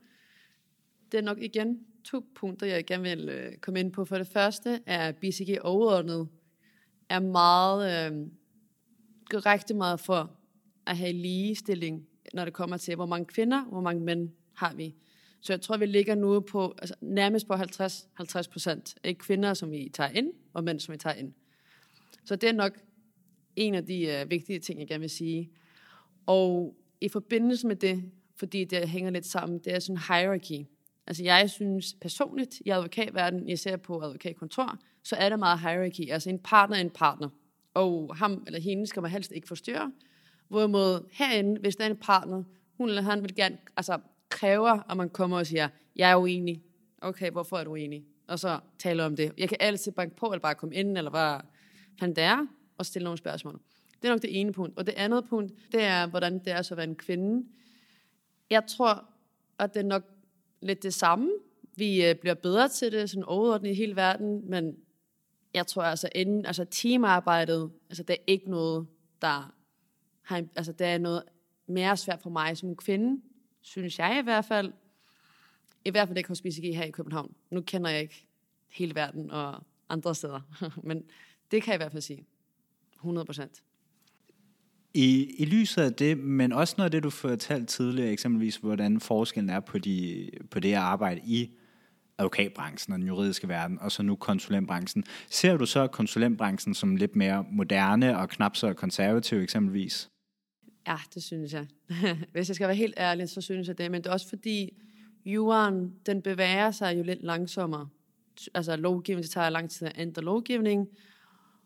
Det 1.12 1.19
er 1.19 1.23
nok 1.23 1.38
igen 1.41 1.79
to 2.05 2.25
punkter, 2.35 2.67
jeg 2.67 2.87
gerne 2.87 3.03
vil 3.03 3.29
øh, 3.29 3.57
komme 3.57 3.81
ind 3.81 3.93
på. 3.93 4.05
For 4.05 4.19
det 4.19 4.27
første 4.27 4.81
er 4.87 5.12
BCG 5.12 5.59
overordnet 5.61 6.29
er 7.09 7.21
meget, 7.21 8.12
øh, 8.12 8.27
gør 9.31 9.47
rigtig 9.47 9.77
meget 9.77 10.00
for 10.00 10.31
at 10.87 10.97
have 10.97 11.12
ligestilling, 11.12 12.07
når 12.35 12.45
det 12.45 12.55
kommer 12.55 12.77
til, 12.77 12.95
hvor 12.95 13.07
mange 13.07 13.27
kvinder, 13.27 13.65
hvor 13.65 13.81
mange 13.81 14.03
mænd 14.05 14.29
har 14.55 14.75
vi. 14.75 14.95
Så 15.41 15.53
jeg 15.53 15.61
tror, 15.61 15.77
vi 15.77 15.87
ligger 15.87 16.15
nu 16.15 16.41
på 16.41 16.75
altså, 16.79 16.95
nærmest 17.00 17.47
på 17.47 17.57
50, 17.57 18.09
50 18.15 18.49
procent. 18.49 18.95
af 19.05 19.19
kvinder, 19.19 19.55
som 19.55 19.71
vi 19.71 19.91
tager 19.95 20.11
ind, 20.11 20.33
og 20.53 20.65
mænd, 20.65 20.81
som 20.81 20.93
vi 20.93 20.99
tager 20.99 21.15
ind. 21.15 21.33
Så 22.25 22.37
det 22.37 22.49
er 22.49 22.53
nok 22.53 22.79
en 23.57 23.75
af 23.75 23.87
de 23.87 24.07
øh, 24.07 24.31
vigtige 24.31 24.59
ting, 24.59 24.81
jeg 24.81 24.88
gerne 24.88 25.00
vil 25.00 25.11
sige. 25.11 25.50
Og 26.27 26.77
i 27.00 27.09
forbindelse 27.09 27.67
med 27.67 27.77
det, 27.77 28.03
fordi 28.37 28.65
det 28.65 28.88
hænger 28.88 29.11
lidt 29.11 29.27
sammen, 29.27 29.59
det 29.59 29.75
er 29.75 29.79
sådan 29.79 29.97
en 29.97 30.03
hierarchy. 30.09 30.67
Altså 31.07 31.25
jeg 31.25 31.50
synes 31.50 31.97
personligt 32.00 32.61
i 32.61 32.71
advokatverdenen, 32.71 33.49
jeg 33.49 33.59
ser 33.59 33.77
på 33.77 34.00
advokatkontor, 34.00 34.79
så 35.09 35.17
er 35.17 35.29
der 35.29 35.37
meget 35.37 35.61
hierarki. 35.61 36.09
Altså 36.09 36.31
en 36.31 36.38
partner 36.38 36.77
er 36.77 36.81
en 36.81 36.91
partner. 36.91 37.29
Og 37.75 38.17
ham 38.17 38.43
eller 38.47 38.61
hende 38.61 38.87
skal 38.87 39.03
man 39.03 39.11
helst 39.11 39.33
ikke 39.33 39.49
forstyrre. 39.49 39.93
Hvorimod 40.49 41.09
herinde, 41.12 41.61
hvis 41.61 41.77
der 41.77 41.85
er 41.85 41.91
en 41.91 41.97
partner, 41.97 42.43
hun 42.77 42.88
eller 42.88 43.03
han 43.03 43.23
vil 43.23 43.35
gerne, 43.35 43.59
altså 43.77 43.99
kræver, 44.29 44.91
at 44.91 44.97
man 44.97 45.11
kommer 45.11 45.38
og 45.38 45.47
siger, 45.47 45.69
jeg 45.97 46.11
er 46.11 46.17
uenig. 46.17 46.62
Okay, 47.00 47.31
hvorfor 47.31 47.57
er 47.59 47.65
du 47.65 47.71
uenig? 47.71 48.05
Og 48.27 48.38
så 48.38 48.61
taler 48.79 49.05
om 49.05 49.17
det. 49.17 49.33
Jeg 49.38 49.49
kan 49.49 49.59
altid 49.61 49.93
banke 49.93 50.17
på, 50.17 50.27
eller 50.27 50.41
bare 50.41 50.55
komme 50.55 50.75
ind, 50.75 50.99
eller 50.99 51.11
hvad 51.11 51.41
han 52.00 52.15
der, 52.17 52.23
er, 52.23 52.47
og 52.79 52.87
stille 52.87 53.05
nogle 53.05 53.19
spørgsmål. 53.19 53.61
Det 54.03 54.09
er 54.09 54.12
nok 54.12 54.23
det 54.23 54.41
ene 54.41 54.53
punkt. 54.53 54.79
Og 54.79 54.87
det 54.87 54.95
andet 54.97 55.25
punkt, 55.29 55.53
det 55.73 55.83
er, 55.83 56.07
hvordan 56.07 56.38
det 56.38 56.53
er 56.53 56.62
så 56.62 56.75
at 56.75 56.77
være 56.77 56.88
en 56.88 56.97
kvinde. 56.97 57.47
Jeg 58.50 58.67
tror, 58.67 59.05
at 59.59 59.75
det 59.75 59.81
er 59.81 59.87
nok 59.87 60.03
lidt 60.61 60.83
det 60.83 60.95
samme. 60.95 61.31
Vi 61.77 62.07
øh, 62.07 62.15
bliver 62.15 62.35
bedre 62.35 62.69
til 62.69 62.93
det, 62.93 63.11
sådan 63.11 63.25
overordnet 63.25 63.71
i 63.71 63.75
hele 63.75 63.97
verden, 63.97 64.51
men 64.51 64.77
jeg 65.59 65.66
tror 65.66 65.83
altså, 65.83 66.09
inden, 66.14 66.47
altså 66.47 66.64
teamarbejdet, 66.64 67.71
altså 67.88 68.03
det 68.03 68.14
er 68.14 68.25
ikke 68.27 68.51
noget, 68.51 68.87
der 69.23 69.55
har, 70.23 70.44
altså 70.57 70.73
det 70.73 70.87
er 70.87 70.99
noget 70.99 71.23
mere 71.66 71.97
svært 71.97 72.23
for 72.23 72.31
mig 72.31 72.57
som 72.57 72.77
kvinde, 72.77 73.23
synes 73.61 73.99
jeg 73.99 74.18
i 74.21 74.25
hvert 74.25 74.44
fald. 74.44 74.73
I 75.85 75.90
hvert 75.90 76.09
fald 76.09 76.18
ikke 76.18 76.29
hos 76.29 76.42
BCG 76.42 76.77
her 76.77 76.85
i 76.85 76.90
København. 76.90 77.35
Nu 77.51 77.61
kender 77.61 77.90
jeg 77.90 78.01
ikke 78.01 78.27
hele 78.68 78.94
verden 78.94 79.31
og 79.31 79.62
andre 79.88 80.14
steder, 80.14 80.40
men 80.88 81.03
det 81.51 81.62
kan 81.62 81.73
jeg 81.73 81.77
i 81.77 81.83
hvert 81.83 81.92
fald 81.92 82.03
sige. 82.03 82.27
100 82.94 83.25
procent. 83.25 83.62
I, 84.94 85.35
I 85.38 85.44
lyset 85.44 85.83
af 85.83 85.92
det, 85.92 86.18
men 86.18 86.53
også 86.53 86.75
noget 86.79 86.87
af 86.87 86.90
det, 86.90 87.03
du 87.03 87.11
fortalte 87.11 87.66
tidligere, 87.66 88.11
eksempelvis 88.11 88.57
hvordan 88.57 89.01
forskellen 89.01 89.51
er 89.51 89.61
på, 89.61 89.79
de, 89.79 90.31
på 90.51 90.61
det 90.61 90.73
at 90.73 90.79
arbejde 90.79 91.21
i 91.25 91.51
advokatbranchen 92.18 92.92
og 92.92 92.98
den 92.98 93.09
juridiske 93.09 93.48
verden, 93.48 93.78
og 93.81 93.92
så 93.92 94.02
nu 94.02 94.16
konsulentbranchen. 94.16 95.04
Ser 95.31 95.57
du 95.57 95.66
så 95.66 95.87
konsulentbranchen 95.87 96.74
som 96.74 96.96
lidt 96.96 97.16
mere 97.16 97.46
moderne 97.50 98.18
og 98.18 98.28
knap 98.28 98.57
så 98.57 98.72
konservativ 98.74 99.38
eksempelvis? 99.38 100.11
Ja, 100.87 100.96
det 101.14 101.22
synes 101.22 101.52
jeg. 101.52 101.66
Hvis 102.33 102.48
jeg 102.48 102.54
skal 102.54 102.68
være 102.68 102.76
helt 102.76 102.94
ærlig, 102.96 103.28
så 103.28 103.40
synes 103.40 103.68
jeg 103.68 103.78
det. 103.78 103.90
Men 103.90 104.02
det 104.02 104.09
er 104.09 104.12
også 104.12 104.28
fordi, 104.28 104.72
jorden, 105.24 105.94
den 106.07 106.22
bevæger 106.22 106.70
sig 106.70 106.98
jo 106.98 107.02
lidt 107.02 107.22
langsommere. 107.22 107.88
Altså 108.54 108.76
lovgivning, 108.76 109.22
det 109.22 109.31
tager 109.31 109.50
lang 109.50 109.70
tid 109.70 109.87
at 109.87 109.92
ændre 109.96 110.22
lovgivning. 110.22 110.88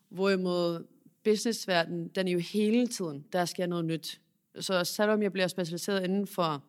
Hvorimod 0.09 0.87
businessverdenen, 1.25 2.09
den 2.09 2.29
er 2.29 2.33
jo 2.33 2.39
hele 2.39 2.87
tiden, 2.87 3.25
der 3.33 3.45
sker 3.45 3.67
noget 3.67 3.85
nyt. 3.85 4.21
Så 4.61 4.85
selvom 4.85 5.23
jeg 5.23 5.33
bliver 5.33 5.49
specialiseret 5.49 6.05
inden 6.05 6.27
for, 6.27 6.65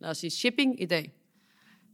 lad 0.00 0.10
os 0.10 0.18
sige, 0.18 0.30
shipping 0.30 0.82
i 0.82 0.86
dag, 0.86 1.12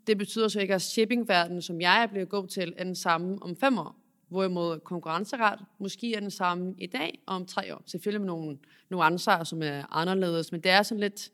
det 0.07 0.19
betyder 0.19 0.49
så 0.49 0.61
ikke, 0.61 0.75
at 0.75 0.83
shippingverdenen, 0.83 1.63
som 1.63 1.81
jeg 1.81 2.03
er 2.03 2.07
blevet 2.07 2.29
god 2.29 2.47
til, 2.47 2.75
er 2.77 2.85
den 2.85 2.95
samme 2.95 3.43
om 3.43 3.57
fem 3.57 3.79
år. 3.79 3.97
Hvorimod 4.29 4.81
konkurrenceret 4.81 5.61
måske 5.79 6.15
er 6.15 6.21
den 6.21 6.31
samme 6.31 6.75
i 6.79 6.87
dag 6.87 7.19
og 7.27 7.37
om 7.37 7.47
tre 7.47 7.75
år. 7.75 7.83
Selvfølgelig 7.87 8.21
med 8.21 8.27
nogle 8.27 8.59
nuancer, 8.91 9.45
som 9.45 9.63
er 9.63 9.97
anderledes, 9.97 10.53
men 10.53 10.61
det 10.61 10.71
er 10.71 10.83
sådan 10.83 11.01
lidt, 11.01 11.31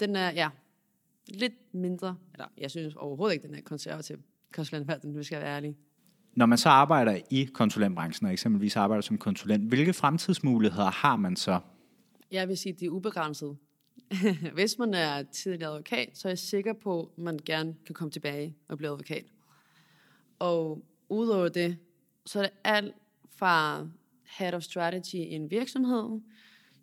den 0.00 0.16
er, 0.16 0.30
ja, 0.30 0.48
lidt 1.28 1.74
mindre, 1.74 2.16
eller 2.32 2.46
jeg 2.58 2.70
synes 2.70 2.94
overhovedet 2.94 3.34
ikke, 3.34 3.48
den 3.48 3.54
er 3.54 3.60
konservativ 3.60 4.16
konsulentverden, 4.52 5.10
hvis 5.10 5.18
jeg 5.18 5.24
skal 5.24 5.40
være 5.40 5.56
ærlig. 5.56 5.76
Når 6.36 6.46
man 6.46 6.58
så 6.58 6.68
arbejder 6.68 7.20
i 7.30 7.44
konsulentbranchen, 7.44 8.26
og 8.26 8.32
eksempelvis 8.32 8.76
arbejder 8.76 9.02
som 9.02 9.18
konsulent, 9.18 9.68
hvilke 9.68 9.92
fremtidsmuligheder 9.92 10.90
har 10.90 11.16
man 11.16 11.36
så? 11.36 11.60
Jeg 12.30 12.48
vil 12.48 12.56
sige, 12.56 12.72
at 12.72 12.80
det 12.80 12.86
er 12.86 12.90
ubegrænset. 12.90 13.56
Hvis 14.54 14.78
man 14.78 14.94
er 14.94 15.22
tidligere 15.22 15.70
advokat, 15.70 16.18
så 16.18 16.28
er 16.28 16.30
jeg 16.30 16.38
sikker 16.38 16.72
på, 16.72 17.10
at 17.16 17.22
man 17.22 17.38
gerne 17.44 17.76
kan 17.86 17.94
komme 17.94 18.10
tilbage 18.10 18.56
og 18.68 18.78
blive 18.78 18.90
advokat. 18.90 19.24
Og 20.38 20.84
udover 21.08 21.48
det, 21.48 21.78
så 22.26 22.38
er 22.38 22.42
det 22.42 22.52
alt 22.64 22.94
fra 23.36 23.86
head 24.38 24.54
of 24.54 24.62
strategy 24.62 25.14
i 25.14 25.34
en 25.34 25.50
virksomhed, 25.50 26.20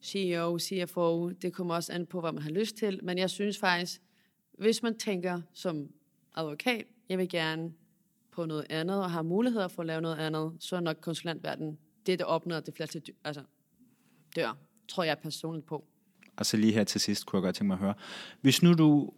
CEO, 0.04 0.60
CFO, 0.60 1.30
det 1.30 1.54
kommer 1.54 1.76
også 1.76 1.94
an 1.94 2.06
på, 2.06 2.20
hvad 2.20 2.32
man 2.32 2.44
har 2.44 2.50
lyst 2.50 2.76
til. 2.76 3.00
Men 3.04 3.18
jeg 3.18 3.30
synes 3.30 3.58
faktisk, 3.58 4.02
hvis 4.52 4.84
man 4.84 4.98
tænker 4.98 5.42
som 5.54 5.90
advokat, 6.36 6.86
jeg 7.10 7.18
vil 7.18 7.30
gerne 7.30 7.74
på 8.32 8.46
noget 8.46 8.66
andet, 8.70 9.04
og 9.04 9.12
har 9.12 9.22
muligheder 9.22 9.68
for 9.68 9.82
at 9.82 9.88
lave 9.88 10.02
noget 10.02 10.18
andet, 10.18 10.54
så 10.60 10.76
er 10.76 10.80
nok 10.80 10.98
konsulentverden 11.02 11.78
det, 12.06 12.20
der 12.20 12.26
opnår 12.26 12.60
det 12.60 12.74
fleste 12.74 13.02
altså, 13.24 13.44
dør, 14.36 14.58
tror 14.88 15.04
jeg 15.04 15.20
personligt 15.20 15.66
på. 15.66 15.86
Og 16.38 16.46
så 16.46 16.58
lige 16.58 16.74
her 16.74 16.84
til 16.84 17.02
sidst 17.02 17.26
kunne 17.26 17.38
jeg 17.38 17.44
godt 17.44 17.56
tænke 17.56 17.68
mig 17.68 17.76
at 17.76 17.80
høre. 17.80 17.94
Hvis 18.42 18.64
nu 18.64 18.74
du 18.74 19.12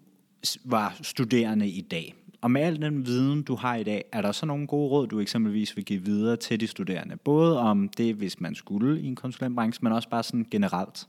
var 0.63 0.97
studerende 1.01 1.69
i 1.69 1.81
dag, 1.81 2.15
og 2.41 2.51
med 2.51 2.61
al 2.61 2.81
den 2.81 3.05
viden, 3.05 3.43
du 3.43 3.55
har 3.55 3.75
i 3.75 3.83
dag, 3.83 4.05
er 4.11 4.21
der 4.21 4.31
så 4.31 4.45
nogle 4.45 4.67
gode 4.67 4.89
råd, 4.89 5.07
du 5.07 5.19
eksempelvis 5.19 5.75
vil 5.75 5.85
give 5.85 6.03
videre 6.03 6.37
til 6.37 6.59
de 6.59 6.67
studerende? 6.67 7.17
Både 7.17 7.59
om 7.59 7.89
det, 7.89 8.15
hvis 8.15 8.39
man 8.39 8.55
skulle 8.55 9.01
i 9.01 9.05
en 9.05 9.15
konsulentbranche, 9.15 9.83
men 9.83 9.93
også 9.93 10.09
bare 10.09 10.23
sådan 10.23 10.47
generelt. 10.51 11.07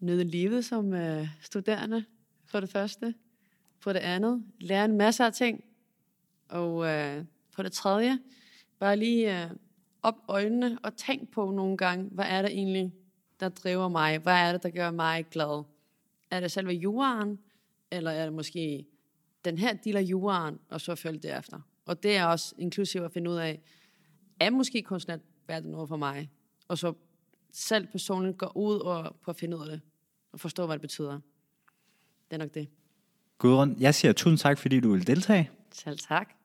Nyd 0.00 0.24
livet 0.24 0.64
som 0.64 0.92
øh, 0.92 1.28
studerende, 1.40 2.04
for 2.46 2.60
det 2.60 2.70
første. 2.70 3.14
For 3.80 3.92
det 3.92 4.00
andet, 4.00 4.42
lære 4.60 4.84
en 4.84 4.96
masse 4.96 5.24
af 5.24 5.32
ting. 5.32 5.64
Og 6.48 6.86
øh, 6.86 7.24
for 7.50 7.62
det 7.62 7.72
tredje, 7.72 8.18
bare 8.80 8.96
lige 8.96 9.42
øh, 9.42 9.50
op 10.02 10.14
øjnene 10.28 10.78
og 10.82 10.96
tænk 10.96 11.30
på 11.30 11.50
nogle 11.50 11.76
gange, 11.76 12.08
hvad 12.12 12.24
er 12.28 12.42
det 12.42 12.50
egentlig, 12.50 12.92
der 13.40 13.48
driver 13.48 13.88
mig? 13.88 14.18
Hvad 14.18 14.48
er 14.48 14.52
det, 14.52 14.62
der 14.62 14.70
gør 14.70 14.90
mig 14.90 15.26
glad? 15.30 15.64
Er 16.30 16.40
det 16.40 16.52
selve 16.52 16.72
juraen, 16.72 17.38
eller 17.90 18.10
er 18.10 18.24
det 18.24 18.32
måske 18.32 18.86
den 19.44 19.58
her 19.58 19.72
del 19.72 19.96
af 19.96 20.02
juraen, 20.02 20.58
og 20.68 20.80
så 20.80 20.94
følge 20.94 21.18
det 21.18 21.38
efter? 21.38 21.60
Og 21.86 22.02
det 22.02 22.16
er 22.16 22.24
også 22.24 22.54
inklusiv 22.58 23.00
at 23.00 23.12
finde 23.12 23.30
ud 23.30 23.36
af, 23.36 23.60
er 24.40 24.50
måske 24.50 24.82
konsulentverden 24.82 25.70
noget 25.70 25.88
for 25.88 25.96
mig? 25.96 26.30
Og 26.68 26.78
så 26.78 26.94
selv 27.52 27.86
personligt 27.86 28.38
gå 28.38 28.52
ud 28.54 28.78
og 28.78 29.16
på 29.22 29.30
at 29.30 29.36
finde 29.36 29.56
ud 29.56 29.62
af 29.62 29.68
det, 29.68 29.80
og 30.32 30.40
forstå, 30.40 30.66
hvad 30.66 30.74
det 30.74 30.80
betyder. 30.80 31.20
Det 32.30 32.34
er 32.34 32.38
nok 32.38 32.54
det. 32.54 32.68
Gudrun, 33.38 33.76
jeg 33.80 33.94
siger 33.94 34.12
tusind 34.12 34.38
tak, 34.38 34.58
fordi 34.58 34.80
du 34.80 34.92
vil 34.92 35.06
deltage. 35.06 35.50
Selv 35.72 35.98
tak. 35.98 36.37